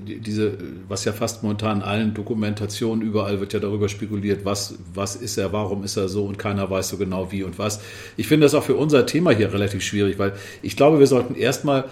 [0.05, 0.53] diese,
[0.89, 5.37] was ja fast momentan in allen Dokumentationen, überall wird ja darüber spekuliert, was, was ist
[5.37, 7.81] er, warum ist er so und keiner weiß so genau wie und was.
[8.17, 11.35] Ich finde das auch für unser Thema hier relativ schwierig, weil ich glaube, wir sollten
[11.35, 11.85] erstmal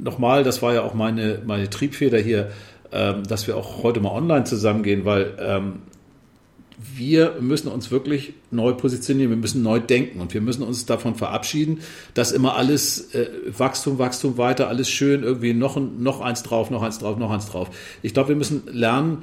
[0.00, 2.50] nochmal, das war ja auch meine, meine Triebfeder hier,
[2.92, 5.80] ähm, dass wir auch heute mal online zusammengehen, weil ähm,
[6.96, 11.14] wir müssen uns wirklich neu positionieren, wir müssen neu denken und wir müssen uns davon
[11.14, 11.80] verabschieden,
[12.14, 16.82] dass immer alles äh, Wachstum, Wachstum weiter, alles schön, irgendwie noch, noch eins drauf, noch
[16.82, 17.70] eins drauf, noch eins drauf.
[18.02, 19.18] Ich glaube, wir müssen lernen,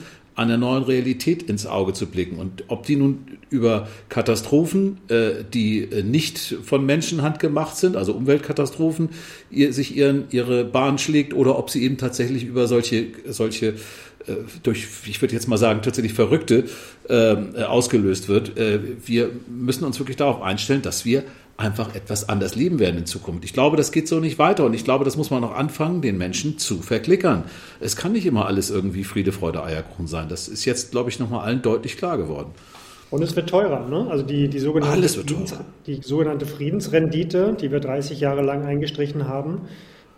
[0.47, 2.37] der neuen Realität ins Auge zu blicken.
[2.37, 8.13] Und ob die nun über Katastrophen, äh, die äh, nicht von Menschenhand gemacht sind, also
[8.13, 9.09] Umweltkatastrophen,
[9.51, 13.73] ihr, sich ihren, ihre Bahn schlägt, oder ob sie eben tatsächlich über solche, solche
[14.63, 16.65] durch, ich würde jetzt mal sagen, tatsächlich Verrückte
[17.07, 18.57] äh, ausgelöst wird.
[18.57, 21.23] Äh, wir müssen uns wirklich darauf einstellen, dass wir
[21.57, 23.43] einfach etwas anders leben werden in Zukunft.
[23.43, 26.01] Ich glaube, das geht so nicht weiter und ich glaube, das muss man auch anfangen,
[26.01, 27.43] den Menschen zu verklickern.
[27.81, 30.29] Es kann nicht immer alles irgendwie Friede, Freude, Eierkuchen sein.
[30.29, 32.51] Das ist jetzt, glaube ich, nochmal allen deutlich klar geworden.
[33.11, 34.07] Und es wird teurer, ne?
[34.09, 35.55] Also die, die, sogenannte Friedens,
[35.87, 39.61] die sogenannte Friedensrendite, die wir 30 Jahre lang eingestrichen haben,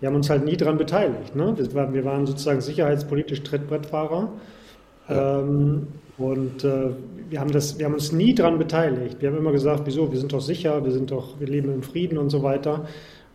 [0.01, 1.35] wir haben uns halt nie daran beteiligt.
[1.35, 1.53] Ne?
[1.55, 4.33] Wir, wir, waren sozusagen sicherheitspolitisch Trittbrettfahrer.
[5.07, 5.39] Ja.
[5.39, 5.87] Ähm,
[6.17, 6.89] und äh,
[7.29, 9.17] wir, haben das, wir haben uns nie daran beteiligt.
[9.21, 11.83] Wir haben immer gesagt, wieso, wir sind doch sicher, wir, sind doch, wir leben im
[11.83, 12.85] Frieden und so weiter.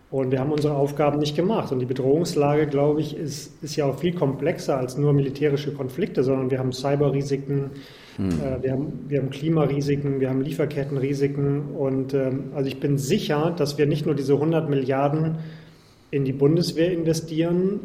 [0.09, 1.71] Und wir haben unsere Aufgaben nicht gemacht.
[1.71, 6.23] Und die Bedrohungslage, glaube ich, ist, ist ja auch viel komplexer als nur militärische Konflikte,
[6.23, 7.71] sondern wir haben Cyberrisiken,
[8.17, 8.29] hm.
[8.29, 11.71] äh, wir, haben, wir haben Klimarisiken, wir haben Lieferkettenrisiken.
[11.77, 15.37] Und ähm, also ich bin sicher, dass wir nicht nur diese 100 Milliarden
[16.11, 17.79] in die Bundeswehr investieren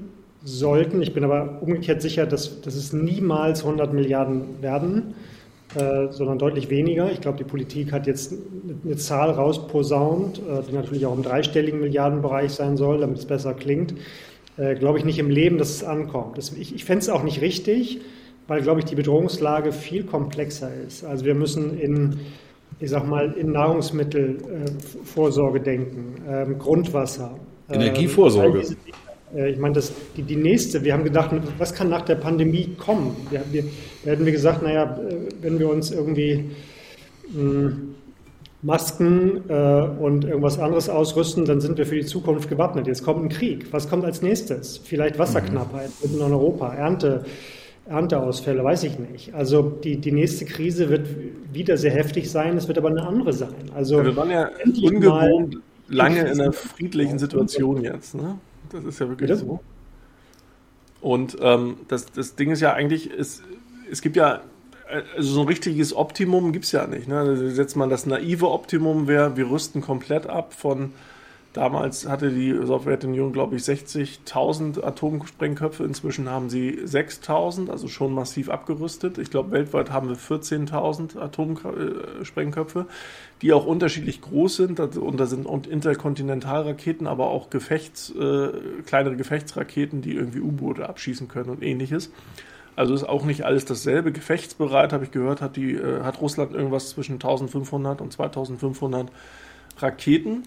[0.45, 1.03] sollten.
[1.03, 5.15] Ich bin aber umgekehrt sicher, dass, dass es niemals 100 Milliarden werden,
[5.75, 7.11] äh, sondern deutlich weniger.
[7.11, 8.35] Ich glaube, die Politik hat jetzt
[8.85, 13.55] eine Zahl rausposaunt, äh, die natürlich auch im dreistelligen Milliardenbereich sein soll, damit es besser
[13.55, 13.95] klingt.
[14.57, 16.39] Äh, glaube ich nicht im Leben, dass es ankommt.
[16.39, 18.01] Das, ich ich fände es auch nicht richtig,
[18.49, 21.05] weil, glaube ich, die Bedrohungslage viel komplexer ist.
[21.05, 22.21] Also wir müssen in
[22.81, 27.39] ich sag mal, in Nahrungsmittelvorsorge denken, ähm, Grundwasser,
[27.73, 28.77] Energievorsorge.
[29.35, 32.75] Äh, ich meine, das, die, die nächste, wir haben gedacht, was kann nach der Pandemie
[32.79, 33.17] kommen?
[33.31, 33.65] Wir, wir,
[34.05, 36.51] da hätten wir gesagt, naja, äh, wenn wir uns irgendwie
[37.33, 37.73] mh,
[38.63, 42.87] Masken äh, und irgendwas anderes ausrüsten, dann sind wir für die Zukunft gewappnet.
[42.87, 43.73] Jetzt kommt ein Krieg.
[43.73, 44.79] Was kommt als nächstes?
[44.79, 46.17] Vielleicht Wasserknappheit mhm.
[46.17, 47.25] in Europa, Ernte,
[47.87, 49.35] Ernteausfälle, weiß ich nicht.
[49.35, 51.09] Also die, die nächste Krise wird
[51.53, 53.55] wieder sehr heftig sein, es wird aber eine andere sein.
[53.75, 55.57] Also ja, wir waren ja ungewohnt
[55.95, 58.15] lange in einer friedlichen Situation jetzt.
[58.15, 58.39] Ne?
[58.71, 59.41] Das ist ja wirklich Bitte?
[59.41, 59.61] so.
[61.01, 63.43] Und ähm, das, das Ding ist ja eigentlich, es,
[63.91, 64.43] es gibt ja,
[65.17, 67.09] also so ein richtiges Optimum gibt es ja nicht.
[67.09, 67.19] Ne?
[67.19, 70.93] Also setzt man das naive Optimum wäre, wir rüsten komplett ab von
[71.53, 75.85] Damals hatte die Sowjetunion, glaube ich, 60.000 Atomsprengköpfe.
[75.85, 79.19] Inzwischen haben sie 6.000, also schon massiv abgerüstet.
[79.19, 82.87] Ich glaube, weltweit haben wir 14.000 Atomsprengköpfe,
[83.43, 84.81] die auch unterschiedlich groß sind.
[84.81, 88.49] Und da sind Interkontinentalraketen, aber auch Gefechts, äh,
[88.87, 92.11] kleinere Gefechtsraketen, die irgendwie U-Boote abschießen können und ähnliches.
[92.77, 94.13] Also ist auch nicht alles dasselbe.
[94.13, 99.13] Gefechtsbereit, habe ich gehört, hat, die, äh, hat Russland irgendwas zwischen 1500 und 2500
[99.77, 100.45] Raketen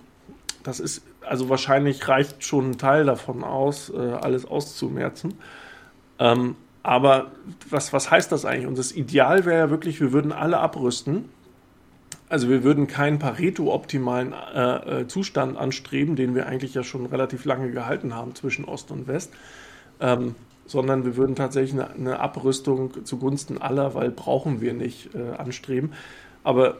[0.65, 5.35] das ist, also wahrscheinlich reicht schon ein Teil davon aus, äh, alles auszumerzen.
[6.17, 7.31] Ähm, aber
[7.69, 8.67] was, was heißt das eigentlich?
[8.67, 11.29] Und das Ideal wäre ja wirklich, wir würden alle abrüsten.
[12.29, 17.45] Also wir würden keinen Pareto-optimalen äh, äh, Zustand anstreben, den wir eigentlich ja schon relativ
[17.45, 19.31] lange gehalten haben zwischen Ost und West,
[19.99, 20.33] ähm,
[20.65, 25.93] sondern wir würden tatsächlich eine, eine, Abrüstung zugunsten aller, weil brauchen wir nicht äh, anstreben.
[26.43, 26.77] Aber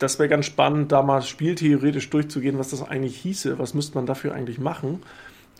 [0.00, 4.06] das wäre ganz spannend, da mal spieltheoretisch durchzugehen, was das eigentlich hieße, was müsste man
[4.06, 5.02] dafür eigentlich machen.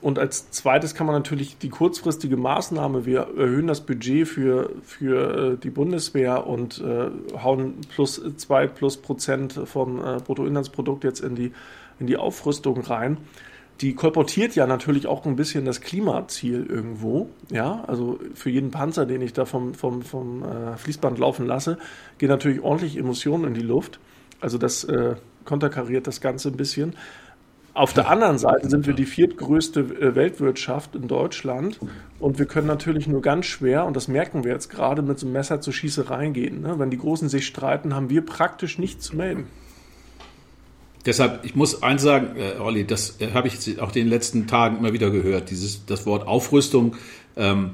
[0.01, 5.53] Und als zweites kann man natürlich die kurzfristige Maßnahme, wir erhöhen das Budget für, für
[5.53, 11.35] äh, die Bundeswehr und äh, hauen plus zwei plus Prozent vom äh, Bruttoinlandsprodukt jetzt in
[11.35, 11.53] die,
[11.99, 13.19] in die Aufrüstung rein.
[13.83, 17.29] Die kolportiert ja natürlich auch ein bisschen das Klimaziel irgendwo.
[17.51, 21.79] Ja, also für jeden Panzer, den ich da vom, vom, vom äh, Fließband laufen lasse,
[22.17, 24.01] gehen natürlich ordentlich Emissionen in die Luft.
[24.41, 26.95] Also das äh, konterkariert das Ganze ein bisschen.
[27.73, 31.79] Auf der anderen Seite sind wir die viertgrößte äh, Weltwirtschaft in Deutschland
[32.19, 35.27] und wir können natürlich nur ganz schwer, und das merken wir jetzt gerade, mit so
[35.27, 36.63] einem Messer zur Schießerei gehen.
[36.63, 36.79] Ne?
[36.79, 39.47] Wenn die Großen sich streiten, haben wir praktisch nichts zu melden.
[41.07, 44.47] Deshalb, ich muss eins sagen, äh, Olli, das äh, habe ich auch in den letzten
[44.47, 46.97] Tagen immer wieder gehört, dieses, das Wort Aufrüstung.
[47.37, 47.71] Ähm,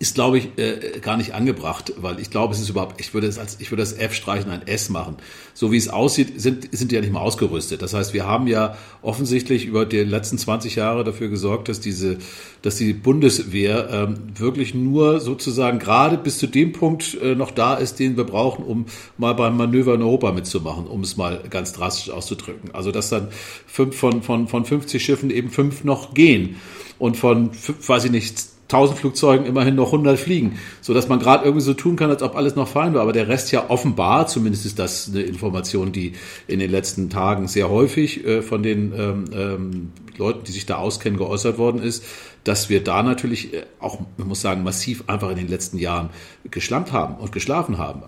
[0.00, 3.26] ist, glaube ich, äh, gar nicht angebracht, weil ich glaube, es ist überhaupt, ich würde
[3.26, 5.16] es als, ich würde das F streichen, ein S machen.
[5.54, 7.82] So wie es aussieht, sind, sind die ja nicht mal ausgerüstet.
[7.82, 12.18] Das heißt, wir haben ja offensichtlich über die letzten 20 Jahre dafür gesorgt, dass diese,
[12.62, 17.74] dass die Bundeswehr ähm, wirklich nur sozusagen gerade bis zu dem Punkt äh, noch da
[17.74, 21.72] ist, den wir brauchen, um mal beim Manöver in Europa mitzumachen, um es mal ganz
[21.72, 22.72] drastisch auszudrücken.
[22.72, 23.28] Also, dass dann
[23.66, 26.56] fünf von, von, von 50 Schiffen eben fünf noch gehen
[27.00, 27.50] und von,
[27.86, 31.72] weiß ich nicht, 1000 Flugzeugen immerhin noch 100 fliegen, so dass man gerade irgendwie so
[31.72, 33.00] tun kann, als ob alles noch fein war.
[33.00, 36.12] Aber der Rest ja offenbar, zumindest ist das eine Information, die
[36.46, 40.76] in den letzten Tagen sehr häufig äh, von den ähm, ähm, Leuten, die sich da
[40.76, 42.04] auskennen, geäußert worden ist,
[42.44, 46.10] dass wir da natürlich äh, auch, man muss sagen, massiv einfach in den letzten Jahren
[46.50, 48.02] geschlampt haben und geschlafen haben.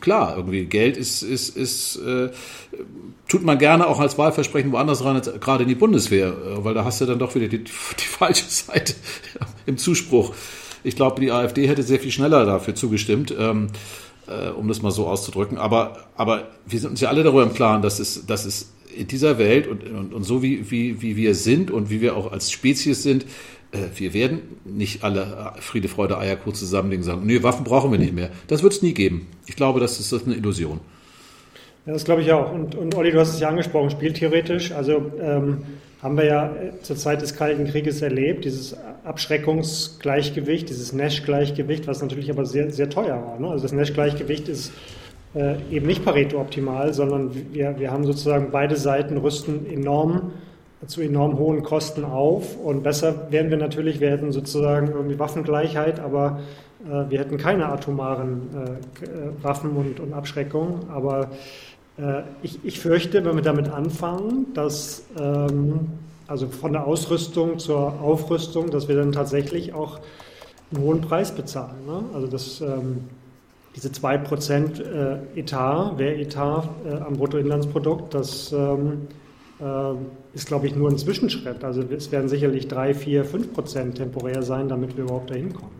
[0.00, 2.30] Klar, irgendwie Geld ist, ist, ist äh,
[3.28, 6.74] tut man gerne auch als Wahlversprechen woanders rein, als gerade in die Bundeswehr, äh, weil
[6.74, 8.94] da hast du dann doch wieder die, die falsche Seite
[9.66, 10.34] im Zuspruch.
[10.84, 13.32] Ich glaube, die AfD hätte sehr viel schneller dafür zugestimmt.
[13.38, 13.68] Ähm,
[14.26, 15.58] äh, um das mal so auszudrücken.
[15.58, 19.06] Aber, aber wir sind uns ja alle darüber im Klaren, dass es, dass es in
[19.06, 22.32] dieser Welt und, und, und so wie, wie, wie wir sind und wie wir auch
[22.32, 23.24] als Spezies sind,
[23.72, 27.98] äh, wir werden nicht alle Friede, Freude, Eierkuchen zusammenlegen und sagen, nee, Waffen brauchen wir
[27.98, 28.30] nicht mehr.
[28.48, 29.26] Das wird es nie geben.
[29.46, 30.80] Ich glaube, das ist, das eine Illusion.
[31.86, 32.52] Ja, das glaube ich auch.
[32.52, 34.72] Und, und Olli, du hast es ja angesprochen, spieltheoretisch.
[34.72, 35.62] Also ähm,
[36.00, 42.30] haben wir ja zur Zeit des Kalten Krieges erlebt, dieses Abschreckungsgleichgewicht, dieses Nash-Gleichgewicht, was natürlich
[42.30, 43.38] aber sehr, sehr teuer war.
[43.38, 43.48] Ne?
[43.48, 44.72] Also das Nash-Gleichgewicht ist
[45.34, 50.32] äh, eben nicht Pareto-optimal, sondern wir, wir haben sozusagen beide Seiten rüsten enorm
[50.86, 52.56] zu enorm hohen Kosten auf.
[52.56, 56.40] Und besser wären wir natürlich, wir hätten sozusagen irgendwie Waffengleichheit, aber
[56.84, 60.80] äh, wir hätten keine atomaren äh, Waffen und, und Abschreckung.
[60.90, 61.30] Aber
[61.98, 65.90] äh, ich, ich, fürchte, wenn wir damit anfangen, dass ähm,
[66.26, 70.00] also von der Ausrüstung zur Aufrüstung, dass wir dann tatsächlich auch
[70.72, 71.86] einen hohen Preis bezahlen.
[71.86, 72.02] Ne?
[72.14, 73.04] Also das ähm,
[73.74, 79.08] diese 2% äh, Etat, Wehretat äh, am Bruttoinlandsprodukt, das ähm,
[79.60, 79.94] äh,
[80.34, 81.64] ist, glaube ich, nur ein Zwischenschritt.
[81.64, 85.72] Also es werden sicherlich 3, 4, 5 Prozent temporär sein, damit wir überhaupt dahin kommen.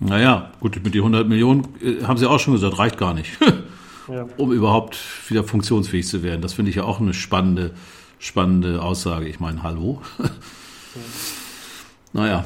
[0.00, 0.08] Ne?
[0.08, 3.38] Naja, gut, mit den 100 Millionen äh, haben Sie auch schon gesagt, reicht gar nicht,
[4.08, 4.26] ja.
[4.36, 6.40] um überhaupt wieder funktionsfähig zu werden.
[6.40, 7.72] Das finde ich ja auch eine spannende,
[8.18, 9.28] spannende Aussage.
[9.28, 10.00] Ich meine, hallo?
[10.18, 10.26] ja.
[12.12, 12.44] Naja,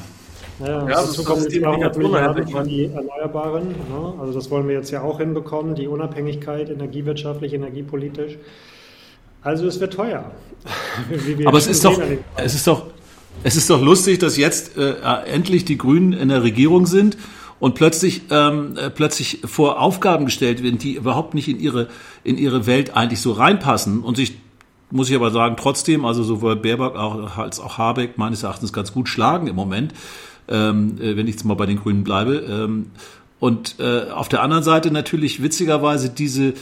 [0.61, 3.69] ja, ja dazu kommen die 200 Milliarden für die Erneuerbaren.
[3.69, 4.15] Ne?
[4.21, 8.39] Also das wollen wir jetzt ja auch hinbekommen, die Unabhängigkeit energiewirtschaftlich, energiepolitisch.
[9.43, 10.31] Also es wird teuer.
[11.45, 12.01] Aber es ist, doch,
[12.37, 12.87] es ist doch,
[13.45, 14.95] es ist doch lustig, dass jetzt äh,
[15.27, 17.17] endlich die Grünen in der Regierung sind
[17.61, 21.89] und plötzlich ähm, äh, plötzlich vor Aufgaben gestellt werden, die überhaupt nicht in ihre
[22.25, 24.39] in ihre Welt eigentlich so reinpassen und sich
[24.91, 26.97] muss ich aber sagen, trotzdem, also sowohl Baerbock
[27.37, 29.93] als auch Habeck meines Erachtens ganz gut schlagen im Moment
[30.49, 32.37] ähm, äh, wenn ich jetzt mal bei den Grünen bleibe.
[32.49, 32.87] Ähm,
[33.41, 36.55] und äh, auf der anderen Seite natürlich witzigerweise diese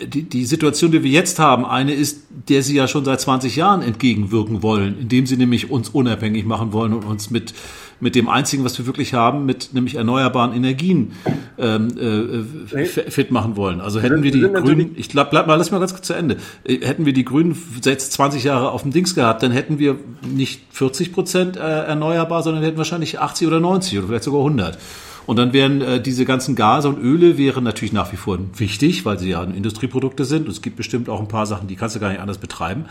[0.00, 3.56] die, die Situation, die wir jetzt haben, eine ist, der sie ja schon seit 20
[3.56, 7.54] Jahren entgegenwirken wollen, indem sie nämlich uns unabhängig machen wollen und uns mit
[8.02, 11.12] mit dem einzigen, was wir wirklich haben, mit nämlich erneuerbaren Energien
[11.56, 12.44] ähm,
[12.76, 13.80] äh, fit machen wollen.
[13.80, 16.36] Also hätten wir die Grünen, ich glaube, bleib mal, lass mal ganz kurz zu Ende.
[16.64, 20.00] Äh, hätten wir die Grünen jetzt 20 Jahre auf dem Dings gehabt, dann hätten wir
[20.28, 24.40] nicht 40 Prozent äh, erneuerbar, sondern wir hätten wahrscheinlich 80 oder 90 oder vielleicht sogar
[24.40, 24.78] 100.
[25.26, 29.04] Und dann wären äh, diese ganzen Gase und Öle wären natürlich nach wie vor wichtig,
[29.04, 30.46] weil sie ja Industrieprodukte sind.
[30.46, 32.86] Und es gibt bestimmt auch ein paar Sachen, die kannst du gar nicht anders betreiben.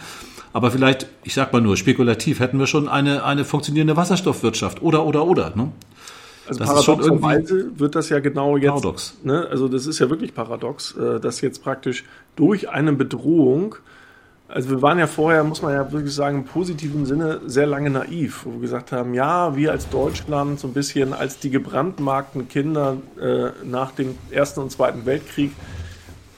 [0.53, 5.05] Aber vielleicht, ich sag mal nur, spekulativ hätten wir schon eine, eine funktionierende Wasserstoffwirtschaft oder,
[5.05, 5.53] oder, oder.
[5.55, 5.71] Ne?
[6.47, 8.67] Also das paradoxerweise wird das ja genau jetzt.
[8.67, 9.17] Paradox.
[9.23, 12.03] Ne, also das ist ja wirklich paradox, äh, dass jetzt praktisch
[12.35, 13.75] durch eine Bedrohung,
[14.53, 17.89] also wir waren ja vorher, muss man ja wirklich sagen, im positiven Sinne sehr lange
[17.89, 22.49] naiv, wo wir gesagt haben, ja, wir als Deutschland so ein bisschen als die gebrandmarkten
[22.49, 25.51] Kinder äh, nach dem Ersten und Zweiten Weltkrieg.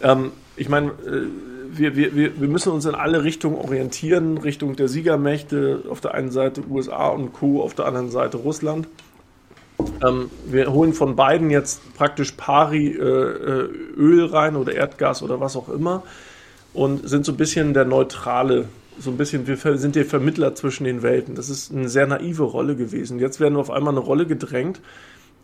[0.02, 1.28] Ähm, ich meine, äh,
[1.72, 6.32] wir, wir, wir müssen uns in alle Richtungen orientieren, Richtung der Siegermächte, auf der einen
[6.32, 8.88] Seite USA und Co., auf der anderen Seite Russland.
[10.06, 15.40] Ähm, wir holen von beiden jetzt praktisch pari äh, äh, Öl rein oder Erdgas oder
[15.40, 16.04] was auch immer
[16.74, 18.66] und sind so ein bisschen der neutrale,
[19.00, 21.36] so ein bisschen, wir sind der Vermittler zwischen den Welten.
[21.36, 23.20] Das ist eine sehr naive Rolle gewesen.
[23.20, 24.82] Jetzt werden wir auf einmal eine Rolle gedrängt,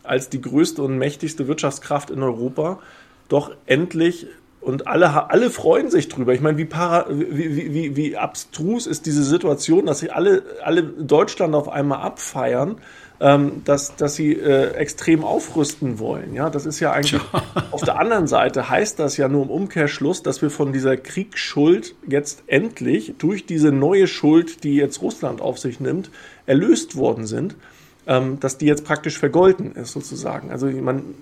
[0.02, 2.80] als die größte und mächtigste Wirtschaftskraft in Europa
[3.28, 4.26] doch endlich
[4.60, 6.34] und alle, alle freuen sich drüber.
[6.34, 10.82] Ich meine, wie, para, wie, wie, wie abstrus ist diese Situation, dass sie alle, alle
[10.82, 12.76] Deutschland auf einmal abfeiern
[13.20, 16.34] ähm, dass, dass sie äh, extrem aufrüsten wollen.
[16.34, 17.20] Ja, das ist ja eigentlich
[17.70, 21.94] auf der anderen Seite heißt das ja nur im Umkehrschluss, dass wir von dieser Kriegsschuld
[22.08, 26.10] jetzt endlich durch diese neue Schuld, die jetzt Russland auf sich nimmt,
[26.46, 27.56] erlöst worden sind,
[28.06, 30.50] ähm, dass die jetzt praktisch vergolten ist sozusagen.
[30.50, 31.14] Also man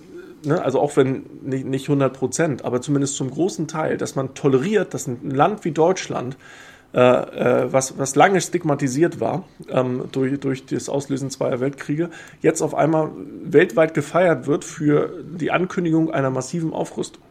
[0.45, 4.35] Ne, also auch wenn nicht, nicht 100 Prozent, aber zumindest zum großen Teil, dass man
[4.35, 6.37] toleriert, dass ein Land wie Deutschland
[6.93, 12.09] was, was lange stigmatisiert war ähm, durch, durch das Auslösen zweier Weltkriege,
[12.41, 13.11] jetzt auf einmal
[13.45, 17.23] weltweit gefeiert wird für die Ankündigung einer massiven Aufrüstung.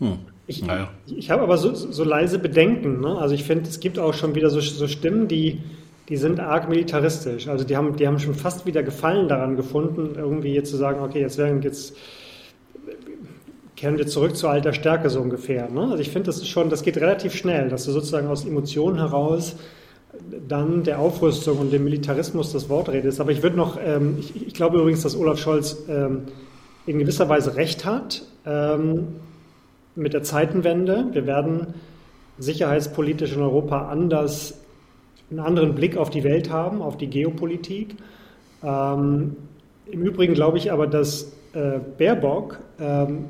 [0.00, 0.18] Hm.
[0.46, 0.90] Ich, naja.
[1.06, 3.00] ich habe aber so, so, leise Bedenken.
[3.00, 3.16] Ne?
[3.18, 5.60] Also ich finde, es gibt auch schon wieder so, so Stimmen, die,
[6.08, 7.48] die sind arg militaristisch.
[7.48, 11.00] Also die haben, die haben schon fast wieder Gefallen daran gefunden, irgendwie jetzt zu sagen,
[11.00, 11.96] okay, jetzt werden jetzt
[13.82, 15.68] kehren wir zurück zur alter Stärke so ungefähr.
[15.68, 15.80] Ne?
[15.80, 18.96] Also ich finde, das ist schon, das geht relativ schnell, dass du sozusagen aus Emotionen
[18.98, 19.56] heraus
[20.46, 23.20] dann der Aufrüstung und dem Militarismus das Wort redest.
[23.20, 26.26] Aber ich würde noch, ähm, ich, ich, glaube übrigens, dass Olaf Scholz ähm,
[26.86, 29.16] in gewisser Weise recht hat ähm,
[29.96, 31.06] mit der Zeitenwende.
[31.10, 31.74] Wir werden
[32.38, 34.60] sicherheitspolitisch in Europa anders,
[35.28, 37.96] einen anderen Blick auf die Welt haben, auf die Geopolitik.
[38.62, 39.34] Ähm,
[39.90, 43.24] Im Übrigen glaube ich aber, dass äh, Baerbock ähm,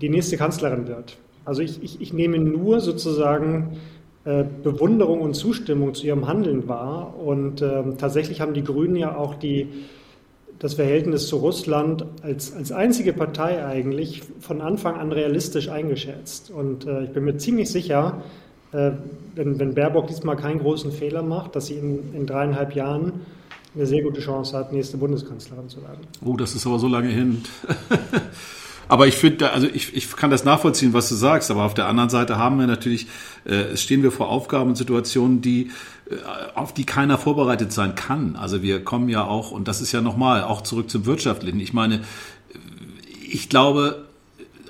[0.00, 1.16] die nächste Kanzlerin wird.
[1.44, 3.78] Also ich, ich, ich nehme nur sozusagen
[4.24, 7.14] äh, Bewunderung und Zustimmung zu ihrem Handeln wahr.
[7.18, 9.68] Und äh, tatsächlich haben die Grünen ja auch die,
[10.58, 16.50] das Verhältnis zu Russland als, als einzige Partei eigentlich von Anfang an realistisch eingeschätzt.
[16.50, 18.22] Und äh, ich bin mir ziemlich sicher,
[18.72, 18.92] äh,
[19.34, 23.20] wenn, wenn Baerbock diesmal keinen großen Fehler macht, dass sie in, in dreieinhalb Jahren
[23.74, 26.00] eine sehr gute Chance hat, nächste Bundeskanzlerin zu werden.
[26.24, 27.42] Oh, das ist aber so lange hin.
[28.88, 31.50] Aber ich finde, also ich, ich kann das nachvollziehen, was du sagst.
[31.50, 33.06] Aber auf der anderen Seite haben wir natürlich,
[33.44, 35.70] äh, stehen wir vor Aufgaben und Situationen, die
[36.10, 36.14] äh,
[36.54, 38.36] auf die keiner vorbereitet sein kann.
[38.36, 41.60] Also wir kommen ja auch, und das ist ja nochmal, auch zurück zum Wirtschaftlichen.
[41.60, 42.02] Ich meine,
[43.30, 44.04] ich glaube,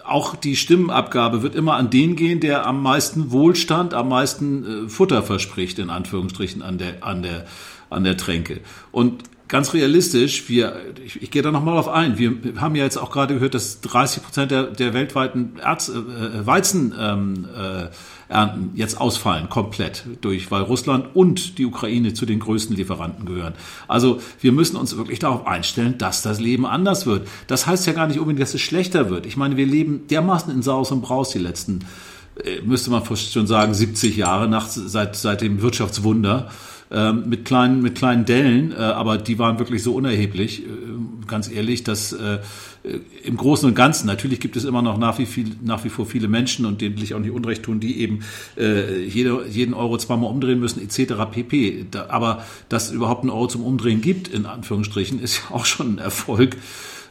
[0.05, 4.89] auch die Stimmenabgabe wird immer an den gehen, der am meisten Wohlstand, am meisten äh,
[4.89, 7.47] Futter verspricht, in Anführungsstrichen, an der, an der,
[7.91, 8.61] an der Tränke.
[8.93, 12.97] Und ganz realistisch, wir, ich, ich gehe da nochmal drauf ein, wir haben ja jetzt
[12.97, 17.89] auch gerade gehört, dass 30 Prozent der, der weltweiten Erz, äh, äh Weizen ähm, äh,
[18.29, 23.55] Ernten jetzt ausfallen, komplett durch, weil Russland und die Ukraine zu den größten Lieferanten gehören.
[23.87, 27.29] Also wir müssen uns wirklich darauf einstellen, dass das Leben anders wird.
[27.47, 29.27] Das heißt ja gar nicht unbedingt, dass es schlechter wird.
[29.27, 31.81] Ich meine, wir leben dermaßen in Saus und Braus die letzten,
[32.43, 36.51] äh, müsste man fast schon sagen, 70 Jahre nach, seit, seit dem Wirtschaftswunder
[36.95, 40.69] ähm, mit kleinen, mit kleinen Dellen, äh, aber die waren wirklich so unerheblich, äh,
[41.27, 42.39] ganz ehrlich, dass äh,
[43.25, 46.07] im Großen und Ganzen, natürlich gibt es immer noch nach wie, viel, nach wie vor
[46.07, 48.21] viele Menschen und denen will ich auch nicht Unrecht tun, die eben
[48.57, 51.15] äh, jede, jeden Euro zweimal umdrehen müssen, etc.
[51.33, 51.87] pp.
[51.91, 55.65] Da, aber dass es überhaupt einen Euro zum Umdrehen gibt, in Anführungsstrichen, ist ja auch
[55.65, 56.57] schon ein Erfolg.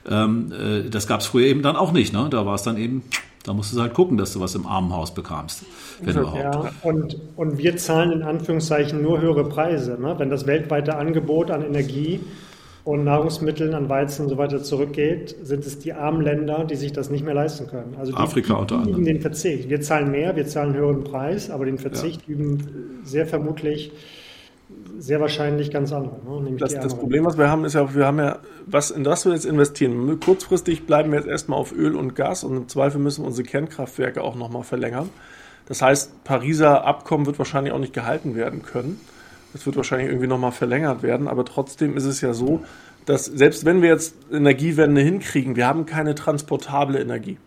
[0.10, 2.14] Ähm, äh, das gab es früher eben dann auch nicht.
[2.14, 2.28] Ne?
[2.30, 3.02] Da war es dann eben
[3.44, 5.64] da musst du halt gucken, dass du was im Armenhaus bekamst,
[6.02, 6.40] wenn überhaupt.
[6.40, 9.98] Ja, und, und wir zahlen in Anführungszeichen nur höhere Preise.
[10.00, 10.16] Ne?
[10.18, 12.22] Wenn das weltweite Angebot an Energie
[12.86, 16.94] und Nahrungsmitteln, an Weizen und so weiter zurückgeht, sind es die armen Länder, die sich
[16.94, 17.96] das nicht mehr leisten können.
[18.00, 19.04] Also die, Afrika unter anderem.
[19.04, 19.70] den Verzicht.
[19.70, 22.34] Wir zahlen mehr, wir zahlen einen höheren Preis, aber den Verzicht ja.
[22.34, 23.92] üben sehr vermutlich
[25.00, 26.16] sehr wahrscheinlich ganz andere.
[26.26, 26.56] Ne?
[26.58, 29.34] Das, das, Problem, was wir haben, ist ja, wir haben ja, was, in das wir
[29.34, 30.20] jetzt investieren.
[30.20, 33.48] Kurzfristig bleiben wir jetzt erstmal auf Öl und Gas und im Zweifel müssen wir unsere
[33.48, 35.10] Kernkraftwerke auch nochmal verlängern.
[35.66, 39.00] Das heißt, Pariser Abkommen wird wahrscheinlich auch nicht gehalten werden können.
[39.54, 42.64] Es wird wahrscheinlich irgendwie nochmal verlängert werden, aber trotzdem ist es ja so,
[43.06, 47.38] dass selbst wenn wir jetzt Energiewende hinkriegen, wir haben keine transportable Energie.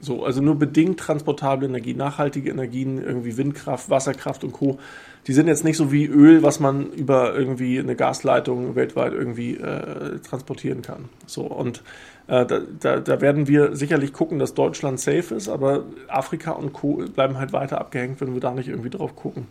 [0.00, 4.78] So, also nur bedingt transportable Energie, nachhaltige Energien, irgendwie Windkraft, Wasserkraft und Co.
[5.26, 9.56] Die sind jetzt nicht so wie Öl, was man über irgendwie eine Gasleitung weltweit irgendwie
[9.56, 11.08] äh, transportieren kann.
[11.26, 11.82] So, und
[12.30, 16.72] äh, da, da, da, werden wir sicherlich gucken, dass Deutschland safe ist, aber Afrika und
[16.72, 17.02] Co.
[17.14, 19.48] bleiben halt weiter abgehängt, wenn wir da nicht irgendwie drauf gucken.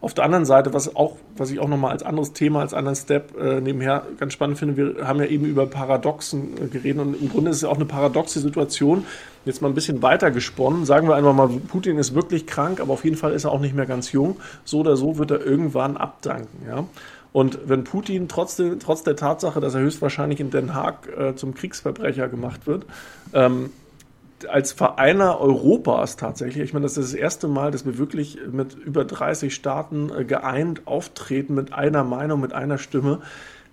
[0.00, 2.96] Auf der anderen Seite, was, auch, was ich auch nochmal als anderes Thema, als anderen
[2.96, 7.20] Step äh, nebenher ganz spannend finde, wir haben ja eben über Paradoxen äh, geredet und
[7.20, 9.06] im Grunde ist es ja auch eine paradoxe Situation.
[9.48, 10.84] Jetzt mal ein bisschen weiter gesponnen.
[10.84, 13.60] Sagen wir einfach mal, Putin ist wirklich krank, aber auf jeden Fall ist er auch
[13.60, 14.36] nicht mehr ganz jung.
[14.66, 16.66] So oder so wird er irgendwann abdanken.
[16.68, 16.84] Ja?
[17.32, 21.54] Und wenn Putin trotzdem, trotz der Tatsache, dass er höchstwahrscheinlich in Den Haag äh, zum
[21.54, 22.84] Kriegsverbrecher gemacht wird,
[23.32, 23.70] ähm,
[24.46, 28.74] als Vereiner Europas tatsächlich, ich meine, das ist das erste Mal, dass wir wirklich mit
[28.74, 33.20] über 30 Staaten äh, geeint auftreten, mit einer Meinung, mit einer Stimme.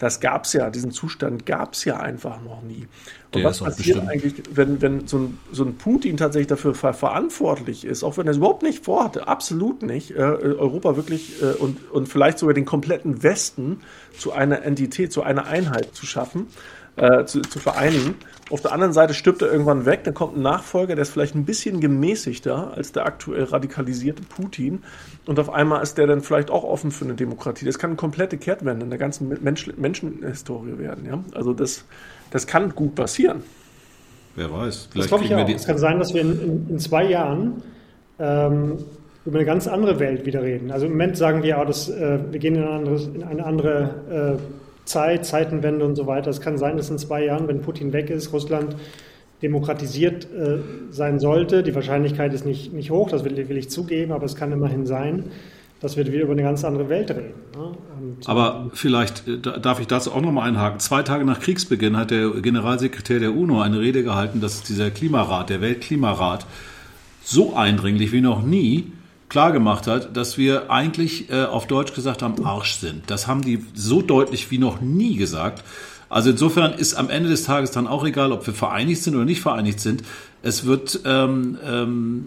[0.05, 2.85] Das gab es ja, diesen Zustand gab es ja einfach noch nie.
[3.31, 4.07] Und Der was passiert bestimmt.
[4.07, 8.27] eigentlich, wenn, wenn so, ein, so ein Putin tatsächlich dafür ver verantwortlich ist, auch wenn
[8.27, 12.53] er es überhaupt nicht vorhatte, absolut nicht, äh, Europa wirklich äh, und, und vielleicht sogar
[12.53, 13.79] den kompletten Westen
[14.15, 16.45] zu einer Entität, zu einer Einheit zu schaffen,
[16.97, 18.15] äh, zu, zu vereinigen
[18.51, 21.33] auf der anderen Seite stirbt er irgendwann weg, dann kommt ein Nachfolger, der ist vielleicht
[21.33, 24.83] ein bisschen gemäßigter als der aktuell radikalisierte Putin.
[25.25, 27.65] Und auf einmal ist der dann vielleicht auch offen für eine Demokratie.
[27.65, 31.05] Das kann eine komplette Kehrtwende in der ganzen Mensch Menschenhistorie werden.
[31.07, 31.23] Ja?
[31.33, 31.85] Also das,
[32.29, 33.41] das kann gut passieren.
[34.35, 34.89] Wer weiß.
[34.91, 35.49] Vielleicht das glaube ich auch.
[35.49, 37.63] Es kann sein, dass wir in, in, in zwei Jahren
[38.19, 38.77] ähm,
[39.25, 40.69] über eine ganz andere Welt wieder reden.
[40.69, 43.43] Also im Moment sagen wir, ja, das, äh, wir gehen in eine andere, in eine
[43.43, 46.29] andere äh, Zeit, Zeitenwende und so weiter.
[46.29, 48.75] Es kann sein, dass in zwei Jahren, wenn Putin weg ist, Russland
[49.41, 50.59] demokratisiert äh,
[50.91, 51.63] sein sollte.
[51.63, 54.85] Die Wahrscheinlichkeit ist nicht, nicht hoch, das will, will, ich zugeben, aber es kann immerhin
[54.85, 55.25] sein,
[55.81, 57.33] dass wir wieder über eine ganz andere Welt reden.
[57.53, 57.77] Ne?
[58.25, 60.79] Aber vielleicht äh, darf ich dazu auch nochmal einhaken.
[60.79, 65.49] Zwei Tage nach Kriegsbeginn hat der Generalsekretär der UNO eine Rede gehalten, dass dieser Klimarat,
[65.49, 66.45] der Weltklimarat,
[67.23, 68.91] so eindringlich wie noch nie
[69.29, 73.03] klargemacht hat, dass wir eigentlich äh, auf Deutsch gesagt am Arsch sind.
[73.07, 75.63] Das haben die so deutlich wie noch nie gesagt.
[76.09, 79.25] Also insofern ist am Ende des Tages dann auch egal, ob wir vereinigt sind oder
[79.25, 80.03] nicht vereinigt sind.
[80.43, 82.25] Es wird ähm, ähm,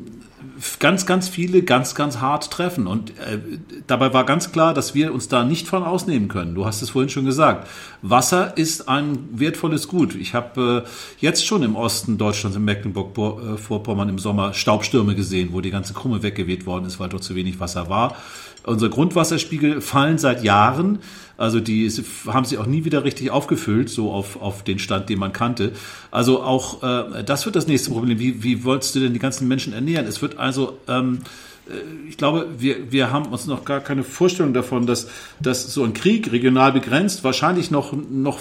[0.79, 2.87] ganz, ganz viele ganz, ganz hart treffen.
[2.87, 3.39] Und äh,
[3.87, 6.55] dabei war ganz klar, dass wir uns da nicht von ausnehmen können.
[6.55, 7.69] Du hast es vorhin schon gesagt.
[8.03, 10.15] Wasser ist ein wertvolles Gut.
[10.15, 10.89] Ich habe äh,
[11.21, 16.23] jetzt schon im Osten Deutschlands, in Mecklenburg-Vorpommern im Sommer Staubstürme gesehen, wo die ganze Krumme
[16.23, 18.17] weggeweht worden ist, weil dort zu wenig Wasser war.
[18.65, 20.99] Unsere Grundwasserspiegel fallen seit Jahren.
[21.37, 21.89] Also die
[22.27, 25.73] haben sich auch nie wieder richtig aufgefüllt, so auf, auf den Stand, den man kannte.
[26.11, 28.19] Also auch äh, das wird das nächste Problem.
[28.19, 30.07] Wie, wie wolltest du denn die ganzen Menschen ernähren?
[30.07, 31.21] Es wird also ähm,
[31.69, 35.09] äh, ich glaube, wir, wir haben uns noch gar keine Vorstellung davon, dass,
[35.41, 38.41] dass so ein Krieg regional begrenzt wahrscheinlich noch, noch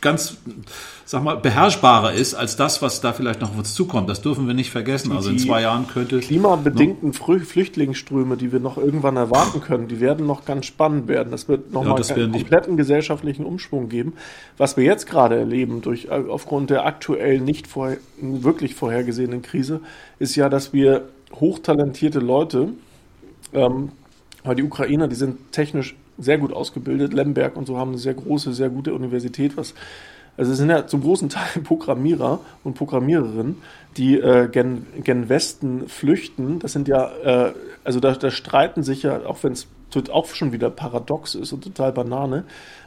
[0.00, 0.36] ganz,
[1.04, 4.08] sag mal, beherrschbarer ist als das, was da vielleicht noch auf uns zukommt.
[4.08, 5.12] Das dürfen wir nicht vergessen.
[5.12, 6.20] Also in zwei Jahren könnte.
[6.20, 7.38] Klimabedingten no?
[7.44, 11.30] Flüchtlingsströme, die wir noch irgendwann erwarten können, die werden noch ganz spannend werden.
[11.30, 14.14] Das wird nochmal ja, einen kompletten gesellschaftlichen Umschwung geben.
[14.56, 19.80] Was wir jetzt gerade erleben, durch, äh, aufgrund der aktuell nicht vorher, wirklich vorhergesehenen Krise,
[20.18, 22.70] ist ja, dass wir hochtalentierte Leute,
[23.52, 23.90] ähm,
[24.44, 27.14] weil die Ukrainer, die sind technisch sehr gut ausgebildet.
[27.14, 29.74] Lemberg und so haben eine sehr große, sehr gute Universität, was
[30.38, 33.56] also es sind ja zum großen Teil Programmierer und Programmiererinnen,
[33.96, 36.60] die äh, gen, gen Westen flüchten.
[36.60, 37.52] Das sind ja, äh,
[37.82, 39.66] also da, da streiten sich ja, auch wenn es
[40.12, 42.44] auch schon wieder paradox ist und total Banane,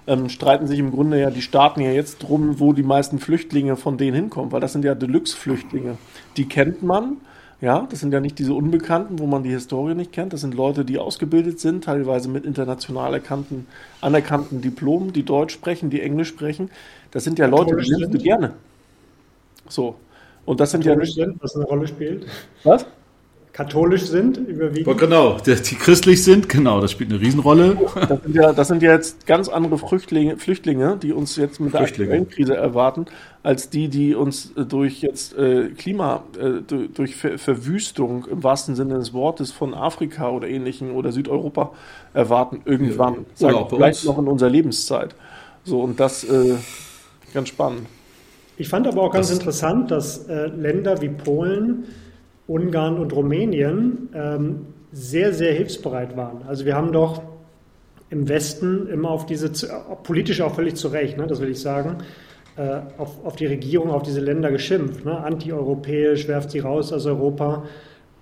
[0.07, 3.75] ähm, streiten sich im Grunde ja die Staaten ja jetzt drum, wo die meisten Flüchtlinge
[3.75, 5.97] von denen hinkommen, weil das sind ja Deluxe-Flüchtlinge.
[6.37, 7.17] Die kennt man,
[7.61, 10.33] ja, das sind ja nicht diese Unbekannten, wo man die Historie nicht kennt.
[10.33, 13.67] Das sind Leute, die ausgebildet sind, teilweise mit international erkannten,
[14.01, 16.71] anerkannten Diplomen, die Deutsch sprechen, die Englisch sprechen.
[17.11, 18.55] Das sind ja Leute, die nimmst du gerne.
[19.69, 19.95] So.
[20.43, 21.25] Und das sind Katholisch ja.
[21.25, 22.25] Sind, was eine Rolle spielt.
[22.63, 22.87] Was?
[23.53, 24.97] Katholisch sind, überwiegend.
[24.97, 27.77] Genau, die, die, christlich sind, genau, das spielt eine Riesenrolle.
[27.95, 31.73] Das sind ja, das sind ja jetzt ganz andere Flüchtlinge, Flüchtlinge, die uns jetzt mit
[31.73, 33.05] der aktuellen Krise erwarten,
[33.43, 38.95] als die, die uns durch jetzt äh, Klima, äh, durch Ver Verwüstung im wahrsten Sinne
[38.95, 41.71] des Wortes von Afrika oder ähnlichen oder Südeuropa
[42.13, 43.25] erwarten, irgendwann.
[43.37, 45.15] Ja, sagen, vielleicht noch in unserer Lebenszeit.
[45.63, 46.55] So, und das äh,
[47.33, 47.87] ganz spannend.
[48.57, 51.85] Ich fand aber auch ganz das interessant, dass äh, Länder wie Polen
[52.51, 56.41] Ungarn und Rumänien ähm, sehr, sehr hilfsbereit waren.
[56.47, 57.21] Also wir haben doch
[58.09, 59.51] im Westen immer auf diese,
[60.03, 61.99] politisch auch völlig zu Recht, ne, das will ich sagen,
[62.57, 65.05] äh, auf, auf die Regierung, auf diese Länder geschimpft.
[65.05, 67.63] Ne, antieuropäisch, werft sie raus aus Europa.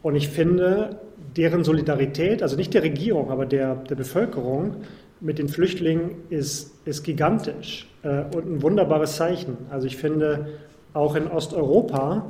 [0.03, 0.99] Und ich finde,
[1.35, 4.75] deren Solidarität, also nicht der Regierung, aber der, der Bevölkerung
[5.19, 9.57] mit den Flüchtlingen ist, ist gigantisch äh, und ein wunderbares Zeichen.
[9.71, 10.47] Also ich finde,
[10.93, 12.27] auch in Osteuropa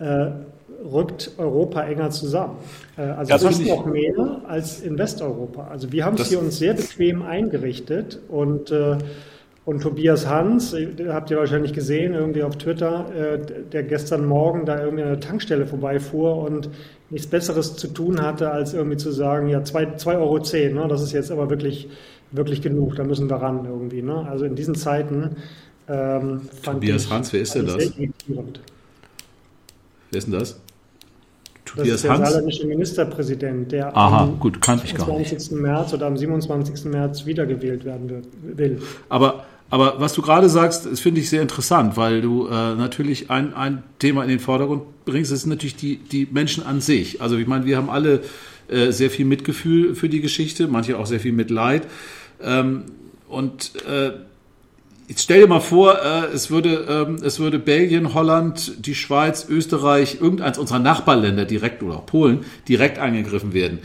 [0.00, 0.30] äh,
[0.84, 2.58] rückt Europa enger zusammen.
[2.96, 5.68] Äh, also fast noch mehr als in Westeuropa.
[5.68, 8.98] Also wir haben es hier uns sehr bequem eingerichtet und äh,
[9.64, 10.76] und Tobias Hans,
[11.08, 13.40] habt ihr wahrscheinlich gesehen, irgendwie auf Twitter, äh,
[13.72, 16.70] der gestern Morgen da irgendwie an der Tankstelle vorbeifuhr und
[17.10, 21.10] nichts Besseres zu tun hatte, als irgendwie zu sagen, ja, 2,10 Euro, ne, das ist
[21.10, 21.88] jetzt aber wirklich,
[22.30, 24.02] wirklich genug, da müssen wir ran irgendwie.
[24.02, 24.24] Ne?
[24.28, 25.34] Also in diesen Zeiten
[25.88, 27.92] ähm, Tobias ich, Hans, wer ist denn das?
[30.10, 30.60] Wer ist denn das?
[31.64, 32.30] Tobias das ist der Hans?
[32.30, 35.52] saarländische Ministerpräsident, der Aha, am gut, 20.
[35.52, 36.84] März oder am 27.
[36.86, 38.80] März wiedergewählt werden will.
[39.08, 43.30] Aber aber was du gerade sagst, das finde ich sehr interessant, weil du äh, natürlich
[43.30, 47.20] ein, ein Thema in den Vordergrund bringst, das sind natürlich die, die Menschen an sich.
[47.20, 48.22] Also ich meine, wir haben alle
[48.68, 51.88] äh, sehr viel Mitgefühl für die Geschichte, manche auch sehr viel Mitleid.
[52.40, 52.84] Ähm,
[53.28, 54.12] und äh,
[55.08, 59.46] Jetzt stell dir mal vor, äh, es, würde, ähm, es würde Belgien, Holland, die Schweiz,
[59.48, 63.78] Österreich, irgendeins unserer Nachbarländer direkt oder auch Polen direkt angegriffen werden.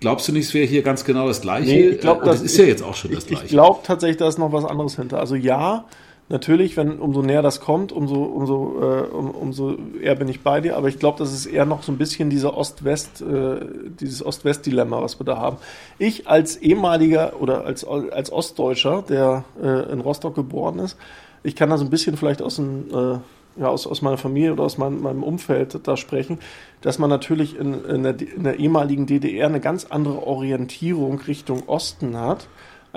[0.00, 1.70] Glaubst du nicht, es wäre hier ganz genau das Gleiche?
[1.70, 3.46] Nee, ich glaube, das, das, ist ja jetzt auch schon das Gleiche.
[3.46, 5.18] Ich glaube tatsächlich, da ist noch was anderes hinter.
[5.18, 5.86] Also ja,
[6.28, 10.60] natürlich, wenn umso näher das kommt, umso, umso, äh, um, umso eher bin ich bei
[10.60, 10.76] dir.
[10.76, 13.60] Aber ich glaube, das ist eher noch so ein bisschen dieser Ost-West, äh,
[14.00, 15.56] dieses Ost-West-Dilemma, was wir da haben.
[15.98, 20.96] Ich als ehemaliger oder als, als Ostdeutscher, der äh, in Rostock geboren ist,
[21.42, 23.18] ich kann da so ein bisschen vielleicht aus dem äh,
[23.58, 26.38] ja, aus, aus meiner Familie oder aus meinem, meinem Umfeld da sprechen,
[26.80, 31.68] dass man natürlich in, in, der, in der ehemaligen DDR eine ganz andere Orientierung Richtung
[31.68, 32.48] Osten hat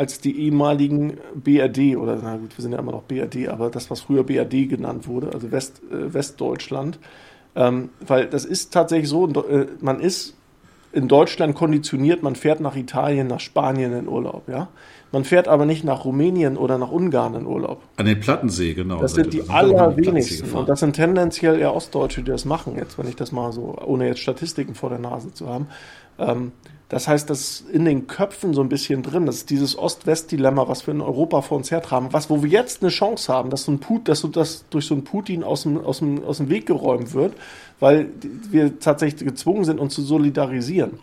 [0.01, 3.91] als die ehemaligen BRD oder na gut, wir sind ja immer noch BRD, aber das,
[3.91, 6.97] was früher BRD genannt wurde, also West, äh, Westdeutschland.
[7.55, 10.35] Ähm, weil das ist tatsächlich so, äh, man ist
[10.91, 14.69] in Deutschland konditioniert, man fährt nach Italien, nach Spanien in Urlaub, ja.
[15.11, 17.83] Man fährt aber nicht nach Rumänien oder nach Ungarn in Urlaub.
[17.97, 19.01] An den Plattensee, genau.
[19.01, 20.51] Das sind die allerwenigsten.
[20.51, 23.77] Und das sind tendenziell eher Ostdeutsche, die das machen, jetzt, wenn ich das mal so,
[23.85, 25.67] ohne jetzt Statistiken vor der Nase zu haben.
[26.17, 26.53] Ähm,
[26.91, 29.25] das heißt, das ist in den Köpfen so ein bisschen drin.
[29.25, 32.09] Das ist dieses Ost-West-Dilemma, was wir in Europa vor uns hertragen.
[32.11, 34.87] Was, wo wir jetzt eine Chance haben, dass so ein Put, dass so das durch
[34.87, 37.33] so ein Putin aus dem, aus dem, aus dem Weg geräumt wird,
[37.79, 38.09] weil
[38.49, 40.99] wir tatsächlich gezwungen sind, uns zu solidarisieren.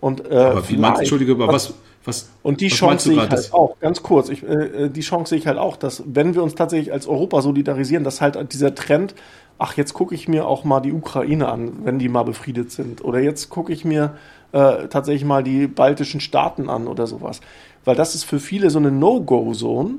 [0.00, 1.74] Und, äh, Aber wie meinst, Entschuldige, aber was,
[2.04, 5.38] was, und die Chance sehe ich halt auch, ganz kurz, ich, äh, die Chance sehe
[5.38, 9.16] ich halt auch, dass wenn wir uns tatsächlich als Europa solidarisieren, dass halt dieser Trend,
[9.58, 13.02] ach, jetzt gucke ich mir auch mal die Ukraine an, wenn die mal befriedet sind.
[13.02, 14.14] Oder jetzt gucke ich mir
[14.54, 17.40] äh, tatsächlich mal die baltischen Staaten an oder sowas.
[17.84, 19.96] Weil das ist für viele so eine No-Go-Zone.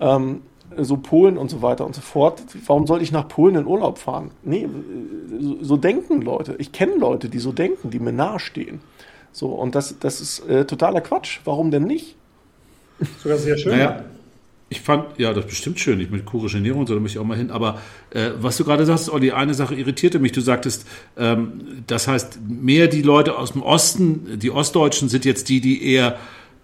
[0.00, 0.42] Ähm,
[0.76, 2.42] so Polen und so weiter und so fort.
[2.66, 4.30] Warum soll ich nach Polen in Urlaub fahren?
[4.42, 4.68] Nee,
[5.40, 6.56] so, so denken Leute.
[6.58, 8.80] Ich kenne Leute, die so denken, die mir nahestehen.
[9.32, 11.40] So, und das, das ist äh, totaler Quatsch.
[11.44, 12.16] Warum denn nicht?
[13.22, 13.72] Sogar sehr schön.
[13.72, 14.04] Naja,
[14.70, 15.98] ich fand, ja, das ist bestimmt schön.
[15.98, 17.50] Ich mit kurische Ernährung, so da muss ich auch mal hin.
[17.50, 20.32] Aber äh, was du gerade sagst, Olli, eine Sache irritierte mich.
[20.32, 25.48] Du sagtest, ähm, das heißt, mehr die Leute aus dem Osten, die Ostdeutschen sind jetzt
[25.48, 26.18] die, die eher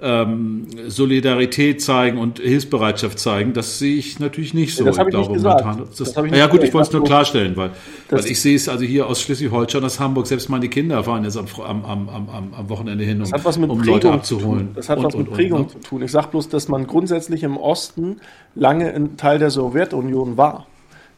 [0.05, 4.85] ähm, Solidarität zeigen und Hilfsbereitschaft zeigen, das sehe ich natürlich nicht so.
[4.85, 5.65] das habe ich, glaube, gesagt.
[5.81, 7.71] Das, das ich ja gut, ich wollte es nur klarstellen, weil,
[8.11, 11.39] weil ich sehe es also hier aus Schleswig-Holstein, aus Hamburg, selbst meine Kinder fahren jetzt
[11.39, 14.71] am, am, am, am Wochenende hin, um, um Leute abzuholen.
[14.75, 15.81] Das hat und, was mit und, Prägung und, ne?
[15.81, 16.03] zu tun.
[16.03, 18.17] Ich sage bloß, dass man grundsätzlich im Osten
[18.55, 20.67] lange ein Teil der Sowjetunion war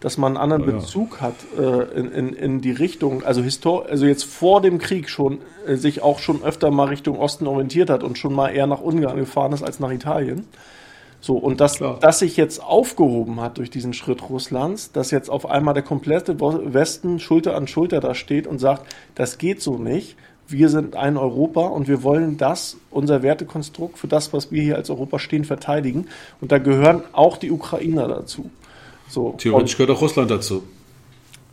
[0.00, 3.86] dass man einen anderen ja, Bezug hat äh, in, in, in die Richtung, also, Histor
[3.88, 7.90] also jetzt vor dem Krieg schon äh, sich auch schon öfter mal Richtung Osten orientiert
[7.90, 10.46] hat und schon mal eher nach Ungarn gefahren ist als nach Italien.
[11.20, 15.48] So, und dass das sich jetzt aufgehoben hat durch diesen Schritt Russlands, dass jetzt auf
[15.50, 20.16] einmal der komplette Westen Schulter an Schulter da steht und sagt, das geht so nicht.
[20.46, 24.76] Wir sind ein Europa und wir wollen das, unser Wertekonstrukt für das, was wir hier
[24.76, 26.06] als Europa stehen, verteidigen.
[26.40, 28.50] Und da gehören auch die Ukrainer dazu.
[29.08, 30.62] So, Theoretisch gehört auch Russland dazu.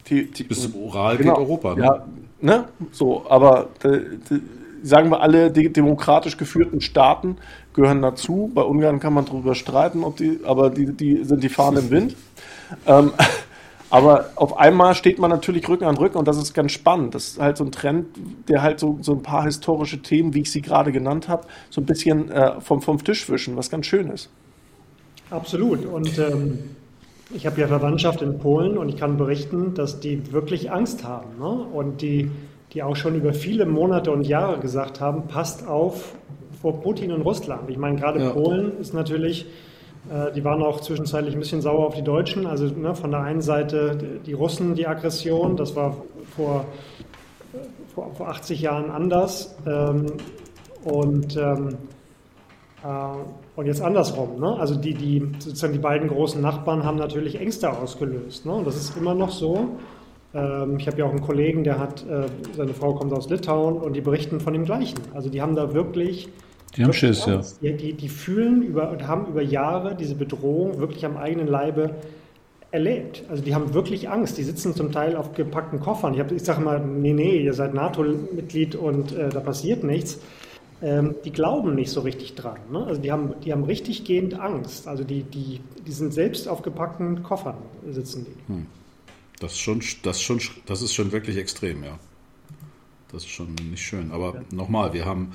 [0.10, 1.76] Die, die, Bis zum Ural genau, geht Europa.
[1.76, 1.84] Ne?
[1.84, 2.06] Ja,
[2.42, 2.66] ne?
[2.92, 4.42] So, aber die, die,
[4.84, 7.38] sagen wir alle die demokratisch geführten Staaten
[7.74, 8.52] gehören dazu.
[8.54, 11.90] Bei Ungarn kann man darüber streiten, ob die, aber die, die sind die Fahnen im
[11.90, 12.16] Wind.
[12.86, 13.14] ähm,
[13.90, 17.16] aber auf einmal steht man natürlich Rücken an Rücken und das ist ganz spannend.
[17.16, 18.08] Das ist halt so ein Trend,
[18.50, 21.80] der halt so, so ein paar historische Themen, wie ich sie gerade genannt habe, so
[21.80, 24.30] ein bisschen äh, vom, vom Tisch wischen, was ganz schön ist.
[25.30, 25.86] Absolut.
[25.86, 26.60] Und ähm,
[27.34, 31.40] ich habe ja Verwandtschaft in Polen und ich kann berichten, dass die wirklich Angst haben
[31.40, 31.68] ne?
[31.74, 32.32] und die,
[32.74, 36.16] die auch schon über viele Monate und Jahre gesagt haben, passt auf
[36.62, 37.70] vor Putin und Russland.
[37.70, 38.30] Ich meine, gerade ja.
[38.30, 39.46] Polen ist natürlich,
[40.10, 42.46] äh, die waren auch zwischenzeitlich ein bisschen sauer auf die Deutschen.
[42.46, 45.98] Also ne, von der einen Seite die Russen, die Aggression, das war
[46.38, 46.66] vor,
[47.94, 49.56] vor, vor 80 Jahren anders.
[49.68, 50.06] Ähm,
[50.86, 51.70] und ähm,
[52.84, 52.88] äh,
[53.56, 54.58] und jetzt andersrum, ne?
[54.60, 58.46] also die, die, sozusagen die beiden großen Nachbarn haben natürlich Ängste ausgelöst.
[58.46, 58.54] Ne?
[58.54, 59.70] Und das ist immer noch so.
[60.34, 62.26] Ähm, ich habe ja auch einen Kollegen, der hat, äh,
[62.56, 64.98] seine Frau kommt aus Litauen und die berichten von dem Gleichen.
[65.14, 66.30] Also die haben da wirklich.
[66.76, 67.42] Die haben Schiss, ja.
[67.62, 71.92] Die, die, die fühlen über, und haben über Jahre diese Bedrohung wirklich am eigenen Leibe
[72.72, 73.24] erlebt.
[73.30, 74.40] Also die haben wirklich Angst.
[74.40, 76.16] Die sitzen zum Teil auf gepackten Koffern.
[76.16, 80.20] Ich, ich sage mal, nee, nee, ihr seid NATO-Mitglied und äh, da passiert nichts.
[80.84, 82.58] Ähm, die glauben nicht so richtig dran.
[82.70, 82.86] Ne?
[82.86, 84.86] Also die haben, die haben richtig gehend Angst.
[84.86, 87.56] Also die, die, die sind selbst auf gepackten Koffern
[87.90, 88.54] sitzen die.
[88.54, 88.66] Hm.
[89.40, 91.98] Das ist schon, das schon, das ist schon wirklich extrem, ja.
[93.14, 94.12] Das ist schon nicht schön.
[94.12, 94.42] Aber ja.
[94.52, 95.32] nochmal, wir haben,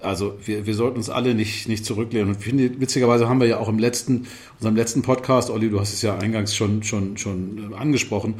[0.00, 2.34] also wir, wir sollten uns alle nicht, nicht zurücklehnen.
[2.34, 4.26] Und finde, witzigerweise haben wir ja auch im letzten,
[4.58, 8.34] unserem letzten Podcast, Olli, du hast es ja eingangs schon, schon, schon angesprochen,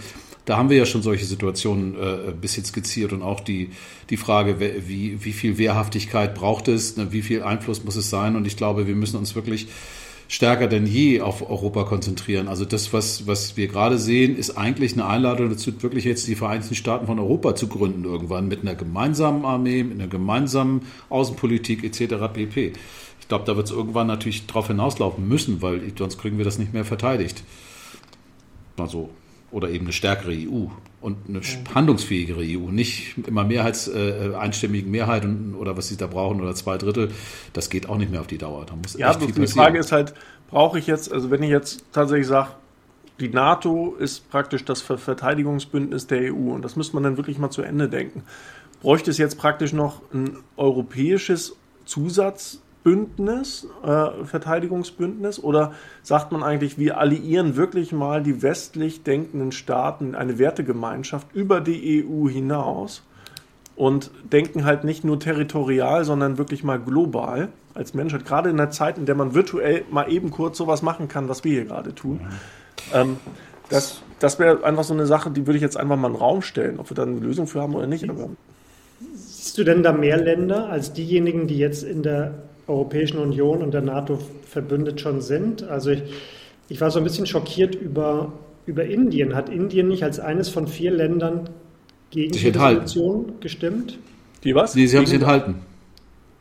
[0.45, 3.71] da haben wir ja schon solche Situationen äh, ein bisschen skizziert und auch die,
[4.11, 8.37] die Frage, wie, wie viel Wehrhaftigkeit braucht es, ne, wie viel Einfluss muss es sein.
[8.37, 9.69] Und ich glaube, wir müssen uns wirklich
[10.29, 12.49] stärker denn je auf Europa konzentrieren.
[12.49, 16.35] Also das, was, was wir gerade sehen, ist eigentlich eine Einladung dazu, wirklich jetzt die
[16.35, 21.85] Vereinigten Staaten von Europa zu gründen irgendwann mit einer gemeinsamen Armee, mit einer gemeinsamen Außenpolitik
[21.85, 22.15] etc.
[22.33, 22.73] pp.
[23.21, 26.59] Ich glaube, da wird es irgendwann natürlich darauf hinauslaufen müssen, weil sonst kriegen wir das
[26.59, 27.43] nicht mehr verteidigt.
[28.77, 29.09] Mal so.
[29.55, 30.67] Oder eben eine stärkere EU
[31.01, 31.41] und eine
[31.75, 32.71] handlungsfähigere EU.
[32.71, 35.25] Nicht immer Mehrheits, äh, einstimmigen Mehrheit
[35.57, 37.13] oder was sie da brauchen oder zwei Drittel.
[37.53, 38.67] Das geht auch nicht mehr auf die Dauer.
[38.67, 40.13] Da muss ja, echt viel die Frage ist halt,
[40.51, 42.51] brauche ich jetzt, also wenn ich jetzt tatsächlich sage,
[43.21, 47.51] die NATO ist praktisch das Verteidigungsbündnis der EU und das müsste man dann wirklich mal
[47.51, 48.25] zu Ende denken.
[48.81, 55.43] Bräuchte es jetzt praktisch noch ein europäisches Zusatz Bündnis, äh, Verteidigungsbündnis?
[55.43, 55.73] Oder
[56.03, 61.61] sagt man eigentlich, wir alliieren wirklich mal die westlich denkenden Staaten in eine Wertegemeinschaft über
[61.61, 63.03] die EU hinaus
[63.75, 68.71] und denken halt nicht nur territorial, sondern wirklich mal global als Menschheit, gerade in einer
[68.71, 71.93] Zeit, in der man virtuell mal eben kurz sowas machen kann, was wir hier gerade
[71.93, 72.21] tun.
[72.93, 73.17] Ähm,
[73.69, 76.21] das das wäre einfach so eine Sache, die würde ich jetzt einfach mal in den
[76.21, 78.09] Raum stellen, ob wir da eine Lösung für haben oder nicht.
[78.09, 78.31] Aber
[79.15, 82.35] Siehst du denn da mehr Länder als diejenigen, die jetzt in der
[82.67, 85.63] Europäischen Union und der NATO verbündet schon sind.
[85.65, 86.03] Also ich,
[86.69, 88.33] ich war so ein bisschen schockiert über,
[88.67, 89.35] über Indien.
[89.35, 91.51] Hat Indien nicht als eines von vier Ländern
[92.11, 93.99] gegen die Resolution gestimmt?
[94.45, 94.75] Die was?
[94.75, 95.57] Nee, sie haben sich enthalten.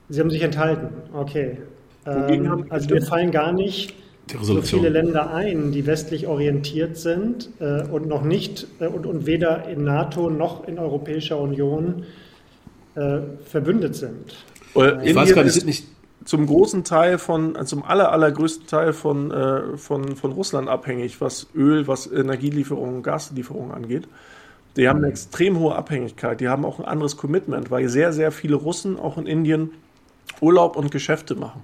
[0.10, 1.58] Sie haben sich enthalten, okay.
[2.06, 3.94] Ähm, also mir fallen gar nicht
[4.42, 9.26] so viele Länder ein, die westlich orientiert sind äh, und noch nicht äh, und, und
[9.26, 12.04] weder in NATO noch in Europäischer Union
[12.96, 14.36] äh, verbündet sind.
[14.76, 15.88] Ich Indien weiß gar nicht, ist nicht
[16.26, 21.22] zum großen Teil von, äh, zum aller, allergrößten Teil von, äh, von, von Russland abhängig,
[21.22, 24.08] was Öl, was Energielieferungen, Gaslieferungen angeht.
[24.76, 26.40] Die haben eine extrem hohe Abhängigkeit.
[26.40, 29.72] Die haben auch ein anderes Commitment, weil sehr, sehr viele Russen auch in Indien
[30.42, 31.62] Urlaub und Geschäfte machen.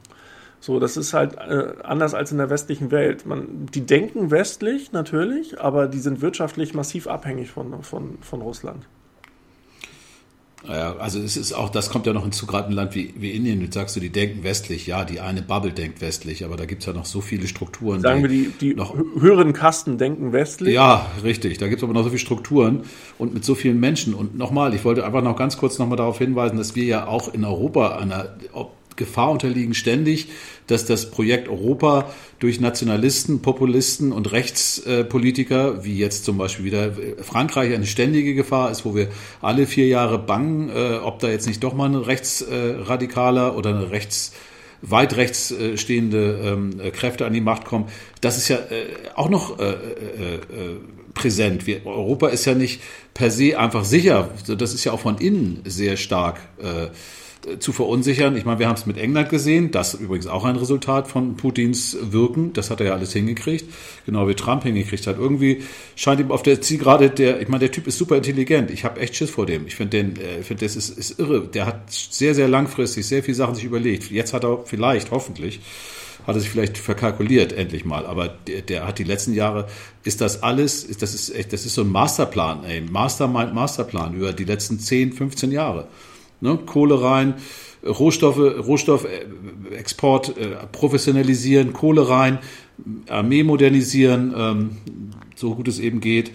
[0.60, 3.26] So, das ist halt äh, anders als in der westlichen Welt.
[3.26, 8.86] Man, die denken westlich natürlich, aber die sind wirtschaftlich massiv abhängig von, von, von Russland.
[10.68, 13.32] Ja, also es ist auch, das kommt ja noch hinzu, gerade ein Land wie, wie
[13.32, 16.66] Indien, du sagst du, die denken westlich, ja, die eine Bubble denkt westlich, aber da
[16.66, 18.02] gibt es ja noch so viele Strukturen.
[18.02, 20.74] Sagen wir, die, die noch, höheren Kasten denken westlich?
[20.74, 22.84] Ja, richtig, da gibt es aber noch so viele Strukturen
[23.18, 24.14] und mit so vielen Menschen.
[24.14, 27.34] Und nochmal, ich wollte einfach noch ganz kurz nochmal darauf hinweisen, dass wir ja auch
[27.34, 28.36] in Europa einer
[29.00, 30.28] Gefahr unterliegen ständig,
[30.68, 36.92] dass das Projekt Europa durch Nationalisten, Populisten und Rechtspolitiker, wie jetzt zum Beispiel wieder
[37.24, 39.08] Frankreich, eine ständige Gefahr ist, wo wir
[39.42, 43.90] alle vier Jahre bangen, äh, ob da jetzt nicht doch mal ein Rechtsradikaler oder eine
[43.90, 44.34] Rechts
[44.82, 47.88] weit rechts äh, stehende ähm, Kräfte an die Macht kommen.
[48.22, 48.86] Das ist ja äh,
[49.16, 50.40] auch noch äh, äh, äh,
[51.14, 51.68] präsent.
[51.68, 52.82] Wir, Europa ist ja nicht
[53.14, 54.30] per se einfach sicher.
[54.48, 56.88] Das ist ja auch von innen sehr stark äh,
[57.60, 58.36] zu verunsichern.
[58.36, 61.98] Ich meine, wir haben es mit England gesehen, das übrigens auch ein Resultat von Putins
[62.02, 63.66] Wirken, das hat er ja alles hingekriegt,
[64.06, 65.18] genau wie Trump hingekriegt hat.
[65.18, 65.64] Irgendwie
[65.96, 69.00] scheint ihm auf der Zielgerade der, ich meine, der Typ ist super intelligent, ich habe
[69.00, 69.68] echt Schiss vor dem.
[69.68, 71.48] Ich finde den, äh, ich finde, das ist, ist irre.
[71.48, 74.12] Der hat sehr, sehr langfristig sehr viele Sachen sich überlegt.
[74.12, 75.62] Jetzt hat er vielleicht, hoffentlich,
[76.28, 78.06] hat er sich vielleicht verkalkuliert, endlich mal.
[78.06, 79.68] Aber der, der hat die letzten Jahre,
[80.04, 84.14] ist das alles, ist, das ist echt, das ist so ein Masterplan, ey, Mastermind, Masterplan
[84.14, 85.88] über die letzten 10, 15 Jahre.
[86.42, 86.58] Ne?
[86.66, 87.36] Kohle rein,
[87.86, 92.40] Rohstoffe, Rohstoffexport äh, professionalisieren, Kohle rein,
[93.08, 94.78] Armee modernisieren, ähm,
[95.36, 96.32] so gut es eben geht,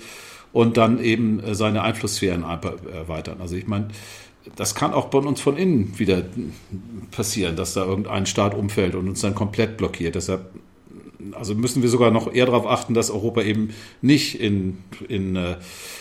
[0.52, 3.38] und dann eben äh, seine Einflusssphären erweitern.
[3.40, 3.88] Also ich meine,
[4.56, 6.22] das kann auch bei uns von innen wieder
[7.10, 10.14] passieren, dass da irgendein Staat umfällt und uns dann komplett blockiert.
[10.14, 10.50] Deshalb
[11.32, 13.70] also müssen wir sogar noch eher darauf achten, dass Europa eben
[14.02, 15.56] nicht in, in äh,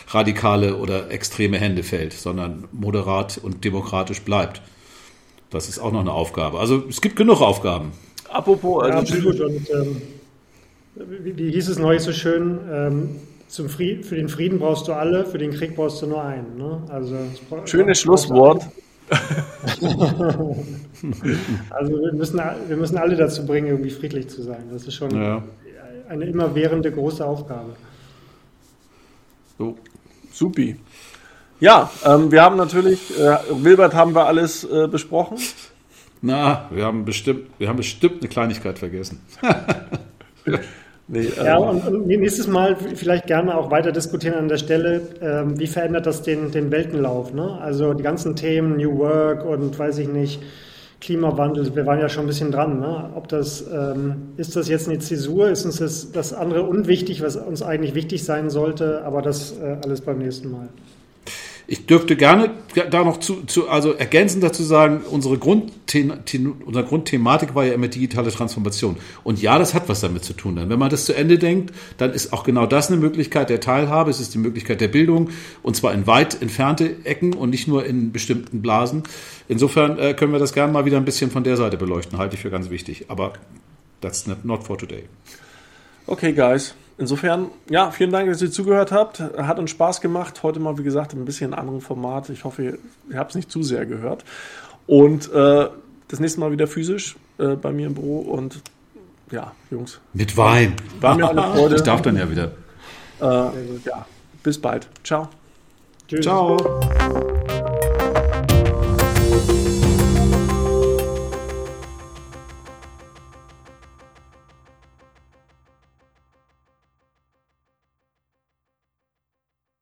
[0.10, 4.62] radikale oder extreme Hände fällt, sondern moderat und demokratisch bleibt.
[5.50, 6.60] Das ist auch noch eine Aufgabe.
[6.60, 7.92] Also es gibt genug Aufgaben.
[8.30, 9.40] Apropos, also ja, absolut.
[9.40, 10.02] Und ähm,
[10.96, 12.60] wie, wie, hieß es neulich so schön?
[12.72, 13.10] Ähm,
[13.48, 16.58] zum Frieden, für den Frieden brauchst du alle, für den Krieg brauchst du nur einen.
[16.58, 16.82] Ne?
[16.90, 17.16] Also,
[17.66, 18.64] Schönes Schlusswort.
[21.70, 24.64] also wir müssen, wir müssen alle dazu bringen, irgendwie friedlich zu sein.
[24.72, 25.44] Das ist schon ja.
[26.08, 27.76] eine immerwährende große Aufgabe.
[29.58, 29.78] So,
[30.32, 30.78] supi.
[31.60, 35.38] Ja, ähm, wir haben natürlich, äh, Wilbert haben wir alles äh, besprochen.
[36.22, 39.22] Na, wir haben bestimmt, wir haben bestimmt eine Kleinigkeit vergessen.
[41.06, 45.02] Nee, ja, ähm, und, und, nächstes Mal vielleicht gerne auch weiter diskutieren an der Stelle,
[45.22, 47.34] ähm, wie verändert das den, den Weltenlauf?
[47.34, 47.60] Ne?
[47.60, 50.42] Also die ganzen Themen, New Work und weiß ich nicht,
[51.04, 52.80] Klimawandel, wir waren ja schon ein bisschen dran.
[52.80, 53.10] Ne?
[53.14, 55.50] Ob das, ähm, ist das jetzt eine Zäsur?
[55.50, 59.04] Ist uns das, das andere unwichtig, was uns eigentlich wichtig sein sollte?
[59.04, 60.70] Aber das äh, alles beim nächsten Mal.
[61.74, 62.52] Ich dürfte gerne
[62.92, 66.20] da noch zu, zu also ergänzend dazu sagen, unsere, Grundthe
[66.68, 68.98] unsere Grundthematik war ja immer digitale Transformation.
[69.24, 70.56] Und ja, das hat was damit zu tun.
[70.56, 73.60] Denn wenn man das zu Ende denkt, dann ist auch genau das eine Möglichkeit der
[73.60, 75.32] Teilhabe, es ist die Möglichkeit der Bildung
[75.64, 79.02] und zwar in weit entfernte Ecken und nicht nur in bestimmten Blasen.
[79.48, 82.36] Insofern äh, können wir das gerne mal wieder ein bisschen von der Seite beleuchten, halte
[82.36, 83.06] ich für ganz wichtig.
[83.08, 83.34] Aber
[84.00, 85.06] that's not for today.
[86.06, 86.76] Okay, guys.
[86.98, 89.20] Insofern, ja, vielen Dank, dass ihr zugehört habt.
[89.20, 90.44] Hat uns Spaß gemacht.
[90.44, 92.30] Heute mal, wie gesagt, ein bisschen anderen Format.
[92.30, 92.78] Ich hoffe, ihr,
[93.10, 94.24] ihr habt es nicht zu sehr gehört.
[94.86, 95.70] Und äh,
[96.08, 98.20] das nächste Mal wieder physisch äh, bei mir im Büro.
[98.20, 98.62] Und
[99.32, 100.00] ja, Jungs.
[100.14, 100.76] Mit Wein.
[101.02, 101.76] War mir eine Freude.
[101.76, 102.52] Ich darf dann ja wieder.
[103.20, 103.26] Äh,
[103.86, 104.06] ja,
[104.44, 104.88] bis bald.
[105.04, 105.30] Ciao.
[106.08, 106.22] Tschüss.
[106.22, 107.33] Ciao.